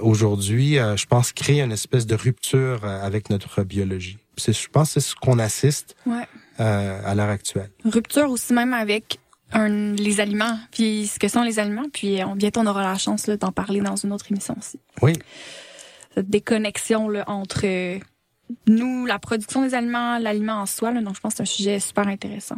[0.01, 4.17] aujourd'hui, euh, je pense, crée une espèce de rupture euh, avec notre biologie.
[4.37, 6.27] C'est- Je pense que c'est ce qu'on assiste Ouais.
[6.59, 7.69] euh, à l'heure actuelle.
[7.85, 9.19] Rupture aussi même avec
[9.51, 12.97] un, les aliments, puis ce que sont les aliments, puis on, bientôt on aura la
[12.97, 14.79] chance là, d'en parler dans une autre émission aussi.
[15.01, 15.13] Oui,
[16.13, 17.97] Cette déconnexion là, entre euh,
[18.67, 21.45] nous, la production des aliments, l'aliment en soi, là, donc je pense que c'est un
[21.45, 22.57] sujet super intéressant.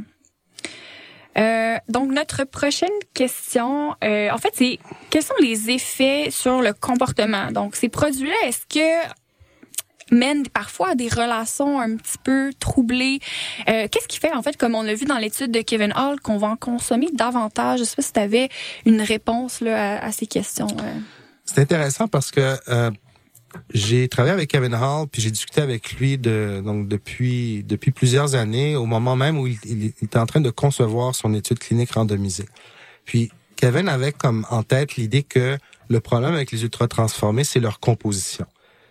[1.37, 4.79] Euh, donc notre prochaine question, euh, en fait, c'est
[5.09, 7.51] quels sont les effets sur le comportement?
[7.51, 9.07] Donc ces produits-là, est-ce que
[10.13, 13.19] mènent parfois à des relations un petit peu troublées?
[13.69, 16.19] Euh, Qu'est-ce qui fait, en fait, comme on l'a vu dans l'étude de Kevin Hall,
[16.19, 17.79] qu'on va en consommer davantage?
[17.79, 18.49] Je sais pas si tu avais
[18.85, 20.67] une réponse là, à, à ces questions.
[20.67, 20.99] euh.
[21.45, 22.91] c'est intéressant parce que euh,
[23.73, 28.35] j'ai travaillé avec Kevin Hall, puis j'ai discuté avec lui de donc depuis depuis plusieurs
[28.35, 31.91] années, au moment même où il, il- était en train de concevoir son étude clinique
[31.91, 32.47] randomisée.
[33.05, 35.57] Puis Kevin avait comme en tête l'idée que
[35.89, 38.45] le problème avec les ultra transformés, c'est leur composition.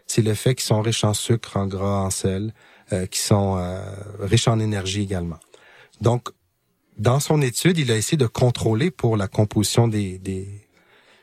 [0.07, 2.53] C'est le fait qu'ils sont riches en sucre, en gras, en sel,
[2.93, 3.81] euh, qui sont euh,
[4.21, 5.39] riches en énergie également.
[6.01, 6.29] Donc,
[6.99, 10.49] dans son étude, il a essayé de contrôler pour la composition des, des,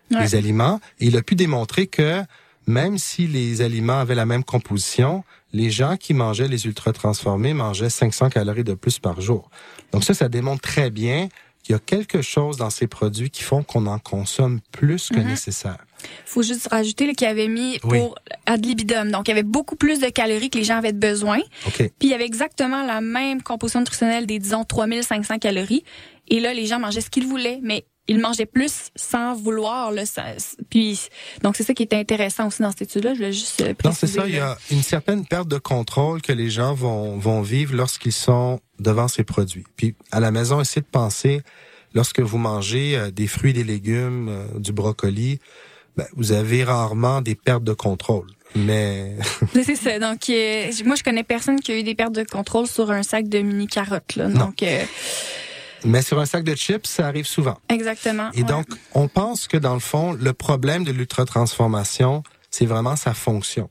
[0.09, 0.21] Ouais.
[0.21, 0.79] des aliments.
[1.01, 2.21] Et il a pu démontrer que
[2.68, 7.53] même si les aliments avaient la même composition, les gens qui mangeaient les ultra transformés
[7.53, 9.49] mangeaient 500 calories de plus par jour.
[9.93, 11.30] Donc ça, ça démontre très bien
[11.63, 15.20] qu'il y a quelque chose dans ces produits qui font qu'on en consomme plus que
[15.20, 15.28] Mhm.
[15.28, 15.78] nécessaire.
[16.26, 17.97] faut juste rajouter qu'il avait mis Oui.
[17.99, 18.15] pour
[18.45, 19.09] ad libidum.
[19.11, 21.39] Donc, il y avait beaucoup plus de calories que les gens avaient besoin.
[21.65, 21.78] OK.
[21.78, 25.84] Puis, il y avait exactement la même composition nutritionnelle des, disons, 3500 calories.
[26.28, 29.91] Et là, les gens mangeaient ce qu'ils voulaient, mais ils mangeaient plus sans vouloir.
[29.91, 30.34] Là, ça-
[30.70, 30.99] puis,
[31.43, 33.14] donc, c'est ça qui était intéressant aussi dans cette étude-là.
[33.14, 34.28] Je voulais juste euh, Non, c'est préciser, ça.
[34.28, 38.12] Il y a une certaine perte de contrôle que les gens vont, vont vivre lorsqu'ils
[38.14, 39.66] sont devant ces produits.
[39.76, 41.41] Puis à la maison, essayez de penser,
[41.93, 45.39] lorsque vous mangez euh, des fruits des légumes, euh, du brocoli,
[45.95, 48.28] ben, vous avez rarement des pertes de contrôle.
[48.55, 49.16] Mais
[49.53, 49.99] C'est ça.
[49.99, 53.03] Donc, euh, moi, je connais personne qui a eu des pertes de contrôle sur un
[53.03, 54.16] sac de mini carottes.
[54.16, 54.28] Là.
[54.30, 54.45] Non.
[54.45, 54.84] Donc, euh,
[55.88, 57.57] mais sur un sac de chips, ça arrive souvent.
[57.69, 58.29] exactement.
[58.33, 58.43] Et ouais.
[58.43, 63.69] donc, on pense que dans le fond, le problème de l'ultra-transformation, c'est vraiment sa fonction.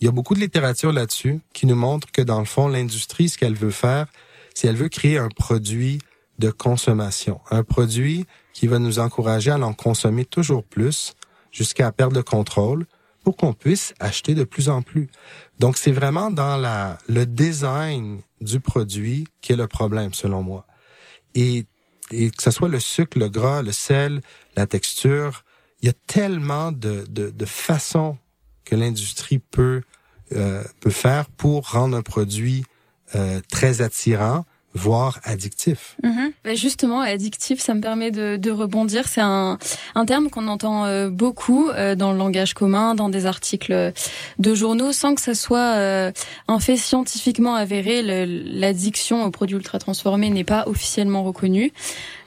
[0.00, 3.28] Il y a beaucoup de littérature là-dessus qui nous montre que dans le fond, l'industrie,
[3.28, 4.06] ce qu'elle veut faire,
[4.54, 5.98] c'est elle veut créer un produit
[6.38, 11.14] de consommation, un produit qui va nous encourager à en consommer toujours plus
[11.50, 12.86] jusqu'à perdre le contrôle
[13.22, 15.08] pour qu'on puisse acheter de plus en plus.
[15.58, 20.66] Donc, c'est vraiment dans la, le design du produit qui est le problème, selon moi.
[21.34, 21.66] Et,
[22.10, 24.20] et que ce soit le sucre, le gras, le sel,
[24.56, 25.44] la texture,
[25.80, 28.18] il y a tellement de, de, de façons
[28.64, 29.82] que l'industrie peut
[30.34, 32.64] euh, peut faire pour rendre un produit
[33.14, 35.96] euh, très attirant, voire addictif.
[36.02, 36.56] Mm-hmm.
[36.56, 39.08] justement, addictif, ça me permet de, de rebondir.
[39.08, 39.58] C'est un,
[39.94, 43.92] un terme qu'on entend euh, beaucoup euh, dans le langage commun, dans des articles
[44.38, 46.12] de journaux, sans que ça soit euh,
[46.48, 48.02] un fait scientifiquement avéré.
[48.02, 51.72] L'addiction aux produits ultra transformés n'est pas officiellement reconnue.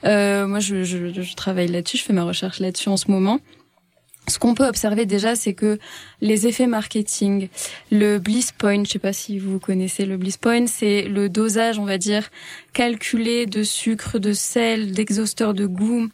[0.04, 3.40] moi, je, je, je travaille là-dessus, je fais ma recherche là-dessus en ce moment.
[4.28, 5.78] Ce qu'on peut observer déjà, c'est que
[6.20, 7.48] les effets marketing,
[7.92, 11.78] le bliss point, je sais pas si vous connaissez le bliss point, c'est le dosage,
[11.78, 12.28] on va dire,
[12.72, 16.08] calculé de sucre, de sel, d'exhausteur de goût,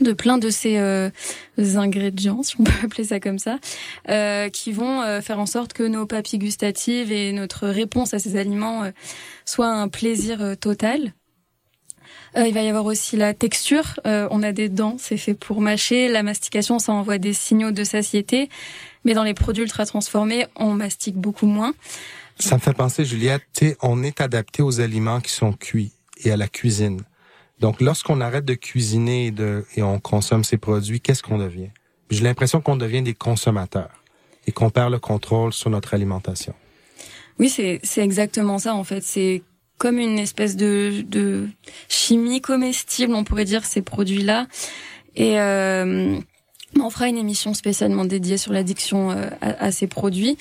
[0.00, 1.10] de plein de ces euh,
[1.58, 3.58] ingrédients, si on peut appeler ça comme ça,
[4.08, 8.18] euh, qui vont euh, faire en sorte que nos papilles gustatives et notre réponse à
[8.18, 8.90] ces aliments
[9.44, 11.12] soient un plaisir total.
[12.36, 14.00] Euh, il va y avoir aussi la texture.
[14.06, 16.08] Euh, on a des dents, c'est fait pour mâcher.
[16.08, 18.48] La mastication, ça envoie des signaux de satiété.
[19.04, 21.74] Mais dans les produits ultra transformés, on mastique beaucoup moins.
[22.38, 23.42] Ça me fait penser, Juliette,
[23.82, 25.92] on est adapté aux aliments qui sont cuits
[26.24, 27.02] et à la cuisine.
[27.60, 31.70] Donc, lorsqu'on arrête de cuisiner et, de, et on consomme ces produits, qu'est-ce qu'on devient?
[32.10, 34.02] J'ai l'impression qu'on devient des consommateurs
[34.46, 36.54] et qu'on perd le contrôle sur notre alimentation.
[37.38, 39.02] Oui, c'est exactement ça en fait.
[39.02, 39.42] C'est
[39.82, 41.48] comme une espèce de, de
[41.88, 44.46] chimie comestible, on pourrait dire, ces produits-là.
[45.16, 46.20] Et euh,
[46.80, 50.38] on fera une émission spécialement dédiée sur l'addiction euh, à, ces produits.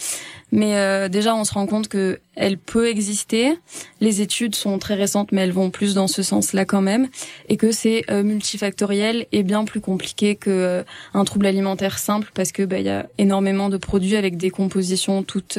[0.52, 3.58] Mais euh, déjà, on se rend compte que elle peut exister.
[4.00, 7.08] Les études sont très récentes, mais elles vont plus dans ce sens-là quand même,
[7.50, 10.86] et que c'est euh, multifactoriel et bien plus compliqué que
[11.16, 14.52] un trouble alimentaire simple, parce que bah, il y a énormément de produits avec des
[14.52, 15.58] compositions toutes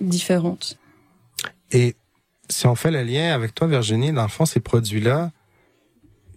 [0.00, 0.78] différentes.
[1.72, 1.96] Et
[2.54, 5.32] si on fait le lien avec toi, Virginie, dans le fond, ces produits-là,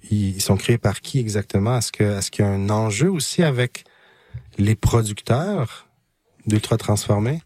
[0.09, 1.77] ils sont créés par qui exactement?
[1.77, 3.83] Est-ce que est-ce qu'il y a un enjeu aussi avec
[4.57, 5.87] les producteurs
[6.47, 7.41] d'ultra transformés?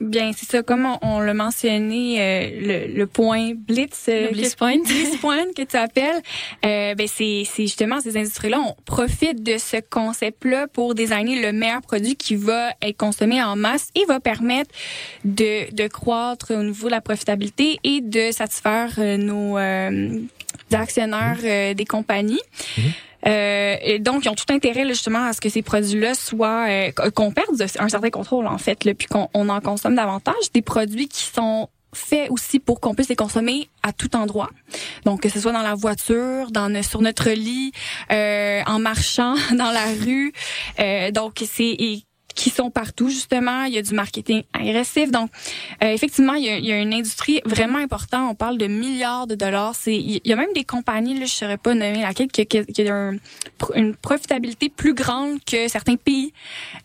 [0.00, 0.62] Bien, c'est ça.
[0.62, 5.62] Comme on, l'a mentionné, euh, le, point Blitz, euh, le Blitz Point, Blitz Point que
[5.62, 6.22] tu appelles,
[6.64, 11.82] euh, ben c'est justement ces industries-là, on profite de ce concept-là pour designer le meilleur
[11.82, 14.70] produit qui va être consommé en masse et va permettre
[15.26, 19.58] de, de croître au niveau de la profitabilité et de satisfaire nos
[20.72, 22.40] actionnaires des compagnies.
[22.78, 23.09] Mm-hmm.
[23.26, 26.90] Euh, et donc, ils ont tout intérêt justement à ce que ces produits-là soient euh,
[27.14, 30.52] qu'on perde un certain contrôle en fait, là, puis qu'on en consomme davantage.
[30.54, 34.50] Des produits qui sont faits aussi pour qu'on puisse les consommer à tout endroit.
[35.04, 37.72] Donc que ce soit dans la voiture, dans sur notre lit,
[38.12, 40.32] euh, en marchant dans la rue.
[40.78, 41.76] Euh, donc c'est
[42.40, 43.64] qui sont partout justement.
[43.64, 45.10] Il y a du marketing agressif.
[45.10, 45.30] Donc,
[45.84, 48.30] euh, effectivement, il y, a, il y, a, une industrie vraiment importante.
[48.30, 49.74] On parle de milliards de dollars.
[49.74, 52.46] C'est, il y a même des compagnies, là, je ne saurais pas nommer laquelle, qui,
[52.46, 53.10] qui, qui a
[53.74, 56.32] une profitabilité plus grande que certains pays.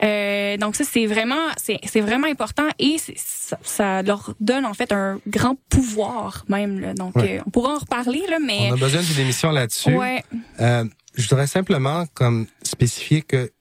[0.03, 4.73] Euh, donc ça, c'est vraiment, c'est, c'est vraiment important et ça, ça, leur donne en
[4.73, 6.81] fait un grand pouvoir même.
[6.81, 6.93] Là.
[6.93, 9.93] Donc, euh, on pourra en reparler là, mais on a besoin d'une émission là-dessus.
[9.93, 10.21] Ouais.
[10.59, 10.83] Euh,
[11.15, 13.51] je voudrais simplement comme spécifier que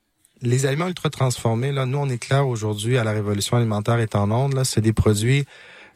[0.44, 4.14] les aliments ultra transformés, là, nous, on est clair aujourd'hui à la révolution alimentaire est
[4.14, 5.44] en onde, là, c'est des produits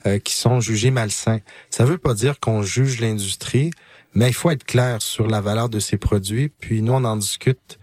[0.06, 1.40] euh, qui sont jugés malsains.
[1.70, 3.70] Ça veut pas dire qu'on juge l'industrie,
[4.14, 6.48] mais il faut être clair sur la valeur de ces produits.
[6.48, 7.78] Puis nous, on en discute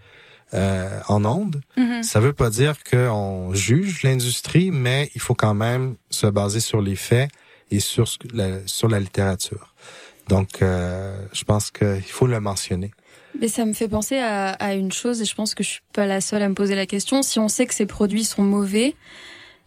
[0.54, 1.60] euh, en onde.
[1.76, 2.02] Mm-hmm.
[2.02, 6.80] Ça veut pas dire qu'on juge l'industrie, mais il faut quand même se baser sur
[6.80, 7.30] les faits
[7.70, 9.74] et sur la, sur la littérature.
[10.28, 12.92] Donc, euh, je pense qu'il faut le mentionner.
[13.40, 15.80] Mais ça me fait penser à, à, une chose, et je pense que je suis
[15.92, 17.22] pas la seule à me poser la question.
[17.22, 18.94] Si on sait que ces produits sont mauvais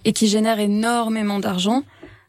[0.05, 1.83] et qui génèrent énormément d'argent,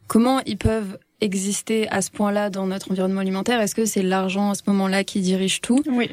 [0.07, 3.61] comment ils peuvent exister à ce point-là dans notre environnement alimentaire?
[3.61, 5.81] Est-ce que c'est l'argent à ce moment-là qui dirige tout?
[5.87, 6.09] Oui.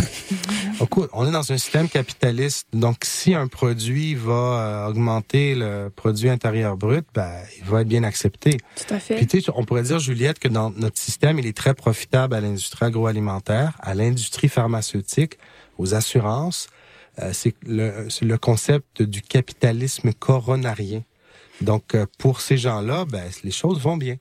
[1.12, 6.28] on est dans un système capitaliste, donc si un produit va euh, augmenter le produit
[6.28, 8.58] intérieur brut, ben, il va être bien accepté.
[8.76, 9.24] Tout à fait.
[9.24, 12.86] Puis, on pourrait dire, Juliette, que dans notre système, il est très profitable à l'industrie
[12.86, 15.38] agroalimentaire, à l'industrie pharmaceutique,
[15.78, 16.68] aux assurances.
[17.18, 21.02] Euh, c'est le, le, concept du capitalisme coronarien.
[21.62, 24.16] Donc, euh, pour ces gens-là, ben, les choses vont bien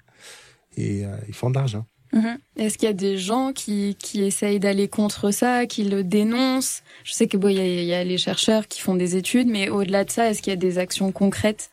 [0.77, 1.85] et ils font de l'argent.
[2.13, 2.37] Mhm.
[2.57, 6.81] Est-ce qu'il y a des gens qui, qui essayent d'aller contre ça, qui le dénoncent?
[7.03, 10.05] Je sais que bon, il y, a, les chercheurs qui font des études, mais au-delà
[10.05, 11.69] de ça, est-ce qu'il y a des actions concrètes?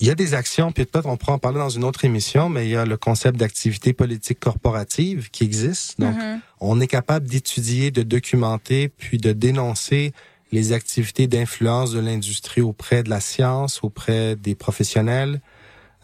[0.00, 2.48] Il y a des actions, puis peut-être on pourra en parler dans une autre émission,
[2.48, 5.98] mais il y a le concept d'activité politique corporative qui existe.
[5.98, 6.40] Donc, mhm.
[6.60, 10.12] on est capable d'étudier, de documenter, puis de dénoncer
[10.52, 15.40] les activités d'influence de l'industrie auprès de la science, auprès des professionnels,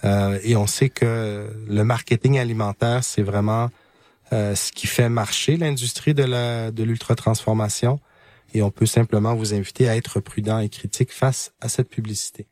[0.05, 3.71] euh, et on sait que le marketing alimentaire, c'est vraiment
[4.33, 8.01] euh, ce qui fait marcher l'industrie de la de l'ultra transformation.
[8.53, 12.47] Et on peut simplement vous inviter à être prudent et critique face à cette publicité.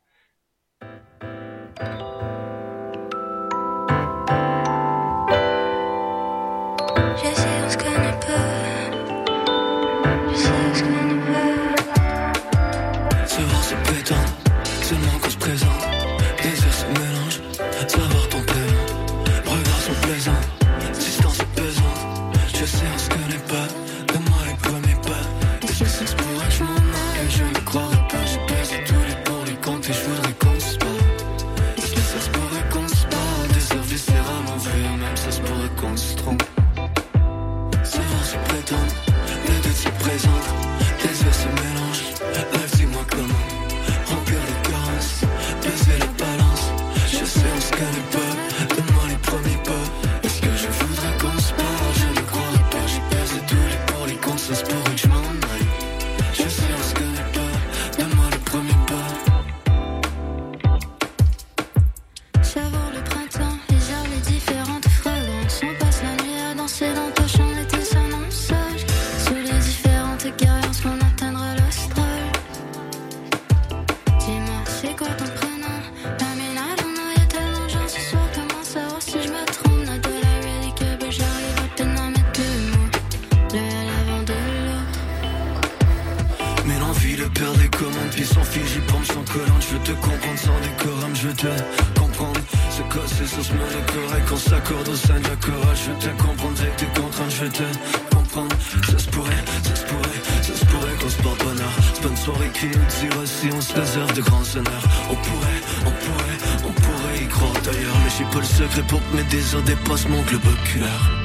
[98.14, 98.56] Comprendre.
[98.86, 101.72] Ça se pourrait, ça se pourrait, ça se pourrait qu'on se porte bonheur.
[101.94, 104.84] C'est pas une soirée qui nous tire si on se réserve de grands honneurs.
[105.10, 107.96] On pourrait, on pourrait, on pourrait y croire d'ailleurs.
[108.04, 111.21] Mais j'ai pas le secret pour que mes désirs dépassent mon globe oculaire.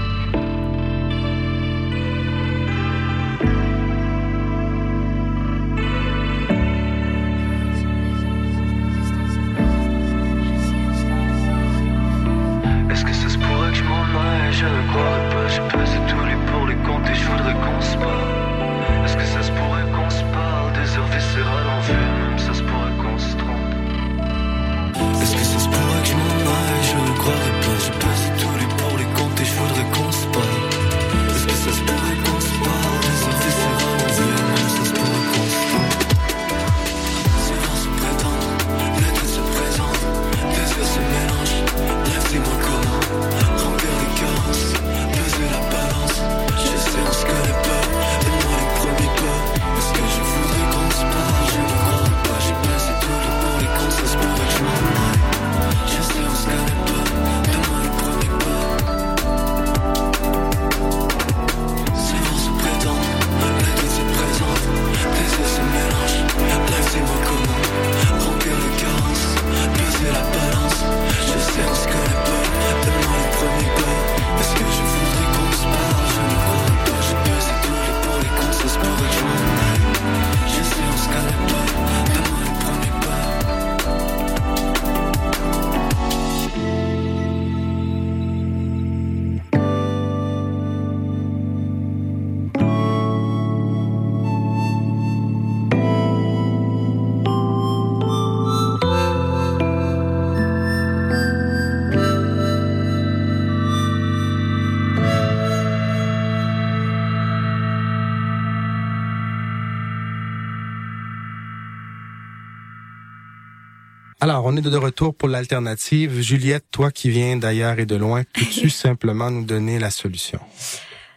[114.29, 116.19] Alors, on est de retour pour l'alternative.
[116.19, 120.41] Juliette, toi qui viens d'ailleurs et de loin, peux-tu simplement nous donner la solution?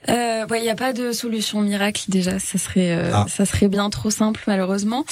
[0.09, 2.39] Euh, il n'y a pas de solution miracle déjà.
[2.39, 3.27] Ça serait, euh, ah.
[3.29, 5.05] ça serait bien trop simple malheureusement.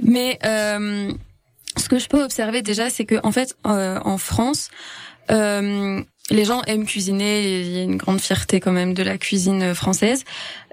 [0.00, 1.10] Mais euh,
[1.76, 4.68] ce que je peux observer déjà, c'est que en fait, euh, en France,
[5.32, 7.62] euh, les gens aiment cuisiner.
[7.62, 10.24] Il y a une grande fierté quand même de la cuisine française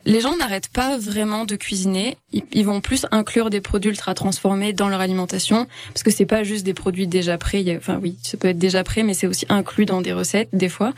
[0.07, 2.17] les gens n'arrêtent pas vraiment de cuisiner.
[2.31, 6.43] Ils, vont plus inclure des produits ultra transformés dans leur alimentation parce que c'est pas
[6.43, 7.75] juste des produits déjà prêts.
[7.77, 10.69] enfin oui, ça peut être déjà prêt, mais c'est aussi inclus dans des recettes des
[10.69, 10.93] fois.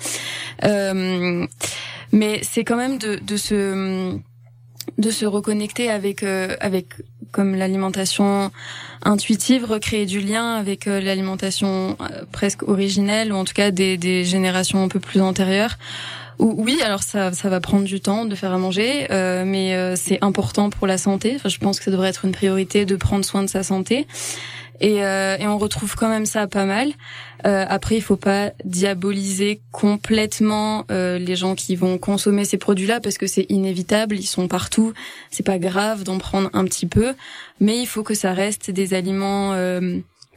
[0.63, 1.47] Euh,
[2.11, 4.15] mais c'est quand même de, de se
[4.97, 6.89] de se reconnecter avec euh, avec
[7.31, 8.51] comme l'alimentation
[9.03, 11.97] intuitive, recréer du lien avec euh, l'alimentation
[12.31, 15.77] presque originelle ou en tout cas des, des générations un peu plus antérieures
[16.39, 19.95] oui, alors ça, ça va prendre du temps de faire à manger, euh, mais euh,
[19.97, 21.33] c'est important pour la santé.
[21.35, 24.07] Enfin, je pense que ça devrait être une priorité de prendre soin de sa santé.
[24.79, 26.93] Et, euh, et on retrouve quand même ça pas mal.
[27.43, 33.27] après, il faut pas diaboliser complètement les gens qui vont consommer ces produits-là parce que
[33.27, 34.93] c'est inévitable, ils sont partout.
[35.31, 37.13] C'est pas grave d'en prendre un petit peu,
[37.59, 39.53] mais il faut que ça reste des aliments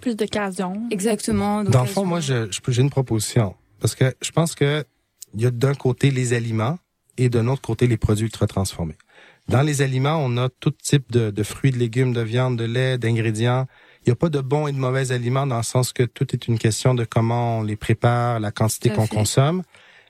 [0.00, 0.82] plus d'occasion.
[0.90, 1.62] Exactement.
[1.62, 2.48] Dans le fond, moi, j'ai
[2.82, 4.84] une proposition parce que je pense que
[5.34, 6.78] il y a d'un côté les aliments
[7.18, 8.96] et d'un autre côté les produits ultra transformés.
[9.48, 12.64] Dans les aliments, on a tout type de, de fruits, de légumes, de viande, de
[12.64, 13.66] lait, d'ingrédients.
[14.04, 16.26] Il n'y a pas de bons et de mauvais aliments dans le sens que tout
[16.32, 19.62] est une question de comment on les prépare, la quantité qu'on consomme.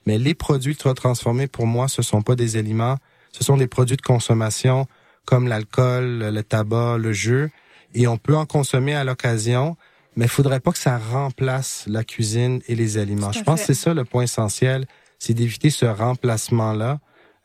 [0.07, 2.97] Mais les produits ultra transformés, pour moi, ce sont pas des aliments,
[3.33, 4.87] ce sont des produits de consommation
[5.25, 7.51] comme l'alcool, le tabac, le jeu.
[7.95, 9.77] Et on peut en consommer à l'occasion,
[10.17, 13.33] mais il faudrait pas que ça remplace la cuisine et les aliments.
[13.33, 14.87] Je pense que c'est ça le point essentiel
[15.23, 16.99] c'est d'éviter ce remplacement-là.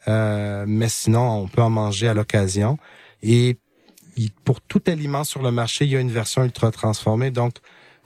[0.08, 2.80] Euh, mais sinon, on peut en manger à l'occasion.
[3.22, 3.60] Et
[4.46, 7.30] pour tout aliment sur le marché, il y a une version ultra transformée.
[7.30, 7.58] Donc,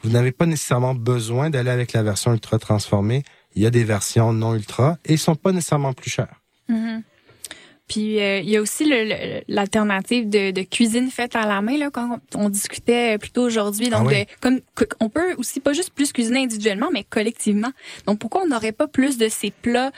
[0.04, 3.24] vous n'avez pas nécessairement besoin d'aller avec la version ultra transformée.
[3.56, 6.42] Il y a des versions non ultra et ils sont pas nécessairement plus chers.
[6.70, 7.04] Mm-hmm.
[7.92, 8.90] Puis euh, il y a aussi
[9.50, 13.90] l'alternative de, de, cuisine faite à la main là quand on, discutait plus tôt aujourd'hui.
[13.90, 14.62] Donc ah comme
[15.02, 17.72] on peut aussi pas juste plus cuisiner individuellement mais collectivement.
[18.08, 19.92] Donc pourquoi on n'aurait pas plus de ces plats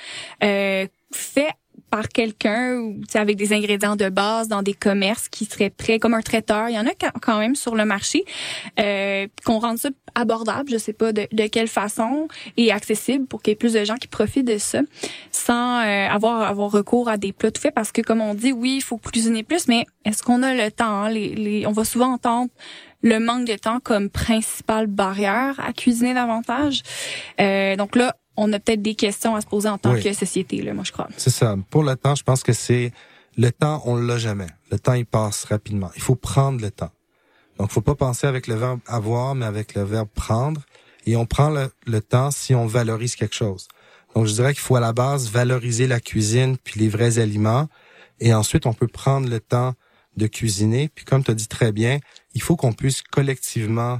[0.43, 1.53] euh, faits
[1.93, 6.15] par quelqu'un ou avec des ingrédients de base dans des commerces qui seraient prêts comme
[6.15, 6.67] un traiteur.
[6.67, 8.25] Il y en a quand même sur le marché.
[8.79, 12.27] Euh, qu'on rende ça abordable, je sais pas de, de, quelle façon,
[12.57, 14.79] et accessible pour qu'il y ait plus de gens qui profitent de ça,
[15.31, 17.75] sans euh, avoir avoir recours à des plats tout faits.
[17.75, 20.71] Parce que comme on dit, oui, il faut cuisiner plus, mais est-ce qu'on a le
[20.71, 21.07] temps?
[21.09, 22.49] Les, les, on va souvent entendre
[23.03, 26.81] le manque de temps comme principale barrière à cuisiner davantage.
[27.39, 30.03] Euh, donc là, on a peut-être des questions à se poser en tant Oui.
[30.03, 31.07] que société, là, moi je crois.
[31.17, 31.55] C'est ça.
[31.69, 32.91] Pour le temps, je pense que c'est
[33.37, 34.47] le temps, on l'a jamais.
[34.71, 35.89] Le temps, il passe rapidement.
[35.95, 36.91] Il faut prendre le temps.
[37.57, 40.61] Donc, faut pas penser avec le verbe avoir, mais avec le verbe prendre.
[41.05, 43.67] Et on prend le, le temps si on valorise quelque chose.
[44.15, 47.67] Donc, je dirais qu'il faut à la base valoriser la cuisine puis les vrais aliments.
[48.19, 49.73] Et ensuite, on peut prendre le temps
[50.17, 50.89] de cuisiner.
[50.93, 51.99] Puis, comme tu as dit très bien,
[52.35, 53.99] il faut qu'on puisse collectivement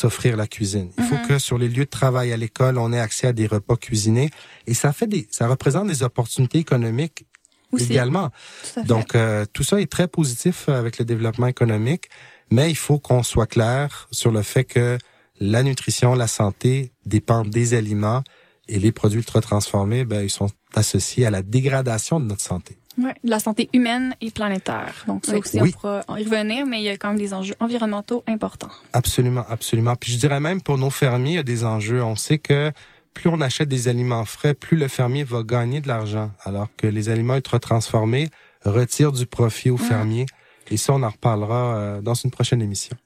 [0.00, 0.90] s'offrir la cuisine.
[0.98, 1.26] Il faut Mhm.
[1.28, 4.30] que sur les lieux de travail à l'école, on ait accès à des repas cuisinés.
[4.66, 7.24] Et ça fait des, ça représente des opportunités économiques
[7.72, 7.84] Aussi.
[7.92, 8.30] également.
[8.74, 8.82] Tout.
[8.84, 12.08] Donc, euh, tout ça est très positif euh, avec le développement économique,
[12.50, 14.98] mais il faut qu'on soit clair sur le fait que
[15.38, 18.22] la nutrition, la santé dépendent des aliments
[18.68, 22.78] et les produits ultra transformés, ben, ils sont associés à la dégradation de notre santé.
[23.02, 25.04] Ouais, de la santé humaine et planétaire.
[25.06, 25.70] Donc ça aussi, Oui.
[25.70, 28.68] on pourra y revenir, mais il y a quand même des enjeux environnementaux importants.
[28.92, 29.96] Absolument, absolument.
[29.96, 32.02] Puis je dirais même pour nos fermiers, il y a des enjeux.
[32.02, 32.72] On sait que
[33.14, 36.86] plus on achète des aliments frais, plus le fermier va gagner de l'argent, alors que
[36.86, 38.28] les aliments ultra transformés
[38.64, 39.78] retirent du profit aux Mm.
[39.78, 40.26] fermiers.
[40.70, 42.96] Et ça, on en reparlera euh, dans une prochaine émission.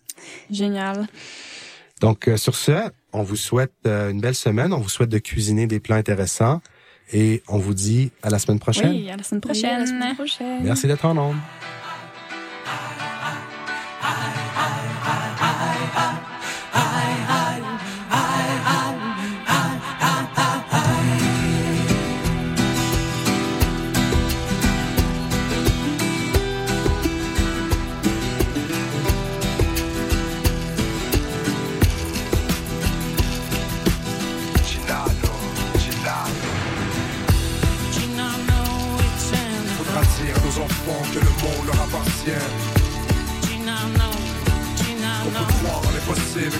[0.50, 1.06] Génial.
[2.00, 4.72] Donc, euh, sur ce, on vous souhaite euh, une belle semaine.
[4.72, 6.60] On vous souhaite de cuisiner des plats intéressants.
[7.12, 8.90] Et on vous dit à la semaine prochaine.
[8.90, 9.80] Oui, à la semaine Oui, à prochaine.
[9.80, 10.62] la semaine prochaine.
[10.64, 11.38] Merci d'être en nombre.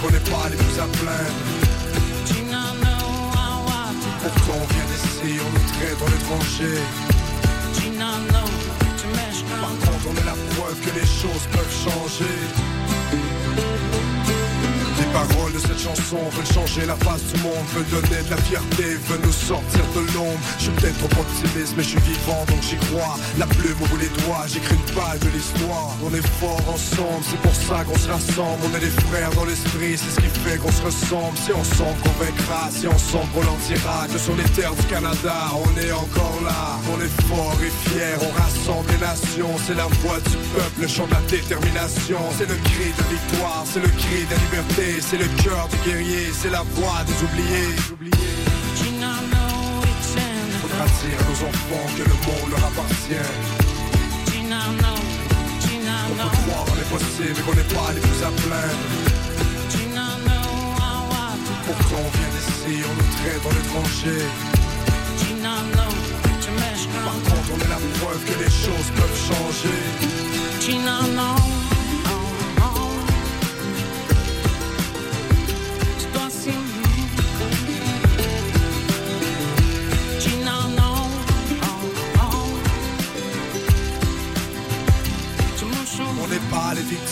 [0.05, 1.41] Qu'on n'est pas les plus à plaindre.
[4.23, 6.79] Pourtant on vient d'ici, on nous traite en étranger.
[9.61, 12.35] Par contre on est la preuve que les choses peuvent changer.
[15.05, 18.37] Les paroles de cette chanson veulent changer la face du monde, veulent donner de la
[18.39, 20.41] fierté, veulent nous sortir de l'ombre.
[20.59, 23.19] Je suis peut-être trop optimiste, mais je suis vivant donc j'y crois.
[23.39, 25.93] La plume au bout des doigts, j'écris une page de l'histoire.
[26.03, 28.61] On est fort ensemble, c'est pour ça qu'on se rassemble.
[28.65, 31.37] On est des frères dans l'esprit, c'est ce qui fait qu'on se ressemble.
[31.37, 34.09] C'est ensemble qu'on vaincra, c'est ensemble qu'on l'en tirera.
[34.09, 36.81] Que sur les terres du Canada, on est encore là.
[36.89, 39.53] On est fort et fier, on rassemble les nations.
[39.67, 42.21] C'est la voix du peuple, le chant de la détermination.
[42.39, 44.94] C'est le cri de victoire, c'est le cri de la liberté.
[45.01, 47.77] C'est le cœur du guerrier, c'est la voix des oubliés.
[50.63, 53.31] Faudra dire à nos enfants que le monde leur appartient.
[56.11, 58.89] On peut croire en l'impossible qu'on n'est pas les plus à plaindre.
[61.67, 64.23] Pourtant on vient d'ici, on nous traite en étranger.
[67.05, 69.81] Par contre on est la preuve que les choses peuvent changer.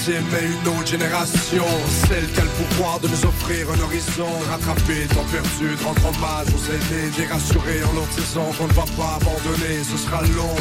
[0.03, 1.65] Victimes, mais une autre génération.
[2.09, 4.29] Celle qui a le pouvoir de nous offrir un horizon.
[4.51, 7.11] Rattraper temps perdu, de rendre hommage aux aînés.
[7.19, 10.57] Les rassurer en leur disant qu'on ne va pas abandonner, ce sera long.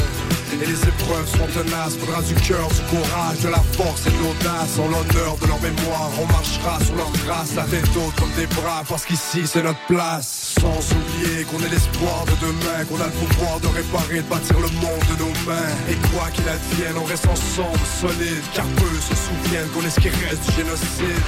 [0.53, 4.17] Et les épreuves seront tenaces, faudra du cœur, du courage, de la force et de
[4.17, 4.77] l'audace.
[4.79, 8.47] En l'honneur de leur mémoire, on marchera sur leurs traces, la tête haute comme des
[8.47, 10.55] bras, parce qu'ici c'est notre place.
[10.59, 14.59] Sans oublier qu'on est l'espoir de demain, qu'on a le pouvoir de réparer, de bâtir
[14.59, 15.71] le monde de nos mains.
[15.89, 19.99] Et quoi qu'il advienne, on reste ensemble, solide, car peu se souviennent qu'on est ce
[19.99, 21.23] qui reste du génocide.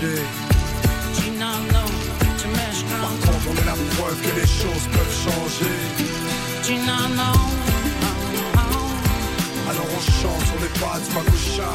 [0.00, 0.06] Par
[3.18, 5.76] contre on est la preuve que les choses peuvent changer.
[9.68, 11.70] Alors on chante sur les pas du Makusha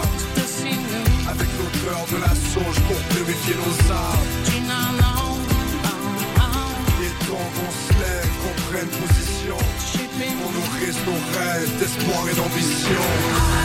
[1.30, 4.28] Avec l'odeur de la sauge pour purifier nos âmes.
[7.00, 9.58] Il est temps qu'on se lève, qu'on prenne position
[10.18, 13.63] Qu'on nourrisse nos rêves d'espoir et d'ambition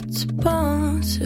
[0.00, 1.20] Tu penses?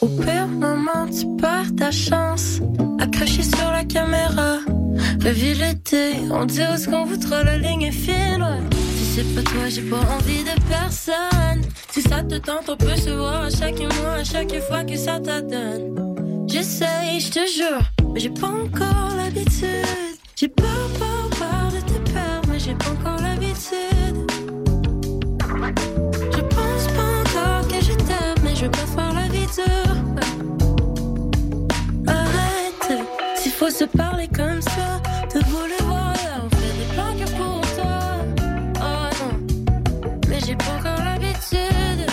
[0.00, 2.60] Au pire moment, tu perds ta chance.
[2.98, 4.58] Accroché sur la caméra,
[5.22, 6.14] revis l'été.
[6.30, 8.44] On dit où ce qu'on voudra, la ligne est fine.
[8.96, 11.62] Si c'est pas toi, j'ai pas envie de personne.
[11.90, 14.96] Si ça te tente, on peut se voir à chaque mois, à chaque fois que
[14.96, 16.46] ça t'adonne.
[16.48, 20.16] J'essaye, je te jure, mais j'ai pas encore l'habitude.
[20.36, 24.35] J'ai peur, peur, peur de te perdre, mais j'ai pas encore l'habitude.
[33.78, 37.98] Se parler comme ça, te voulu voir ailleurs, on fait des plans que pour toi.
[38.76, 42.10] Oh non, mais j'ai pas encore l'habitude.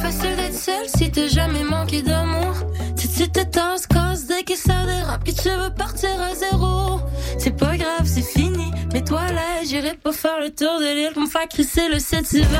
[0.00, 2.54] Facile d'être seule si t'as jamais manqué d'amour.
[2.96, 7.00] Si tu te tasses, cause dès que ça dérape, que tu veux partir à zéro.
[7.38, 8.72] C'est pas grave, c'est fini.
[8.92, 12.32] Mets-toi là, j'irai pas faire le tour de l'île pour me faire crisser le 7
[12.32, 12.58] hiver.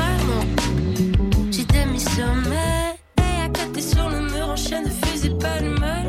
[5.43, 6.02] bad man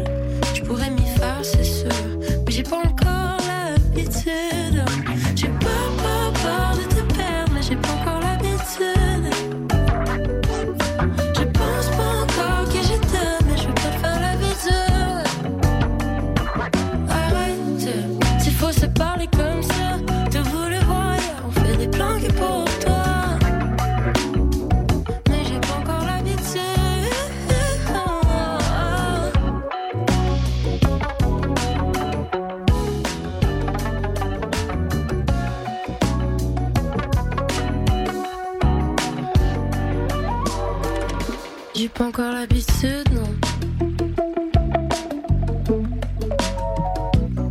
[41.95, 43.35] pas encore l'habitude, non.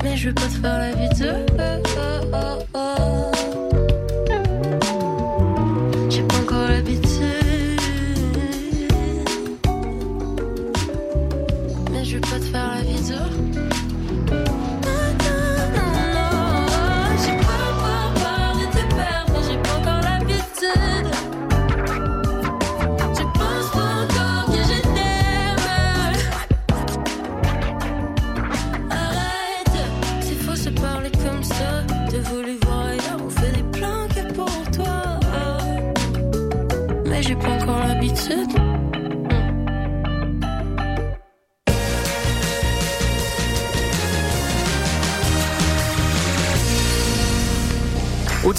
[0.03, 1.12] Mais je veux pas te faire la vidéo.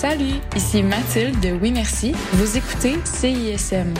[0.00, 2.14] Salut, ici Mathilde de Oui Merci.
[2.32, 3.92] Vous écoutez CISM.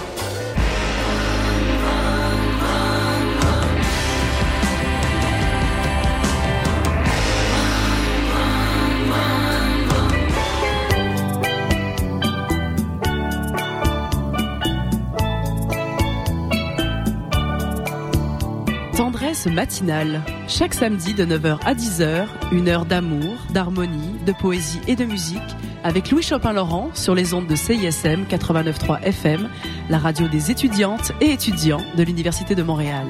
[18.96, 20.22] Tendresse matinale.
[20.48, 25.42] Chaque samedi de 9h à 10h, une heure d'amour, d'harmonie, de poésie et de musique
[25.84, 29.48] avec Louis Chopin-Laurent sur les ondes de CISM 89.3 FM,
[29.88, 33.06] la radio des étudiantes et étudiants de l'Université de Montréal.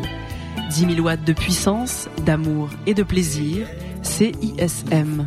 [0.71, 3.67] 10 000 watts de puissance, d'amour et de plaisir,
[4.03, 5.27] CISM.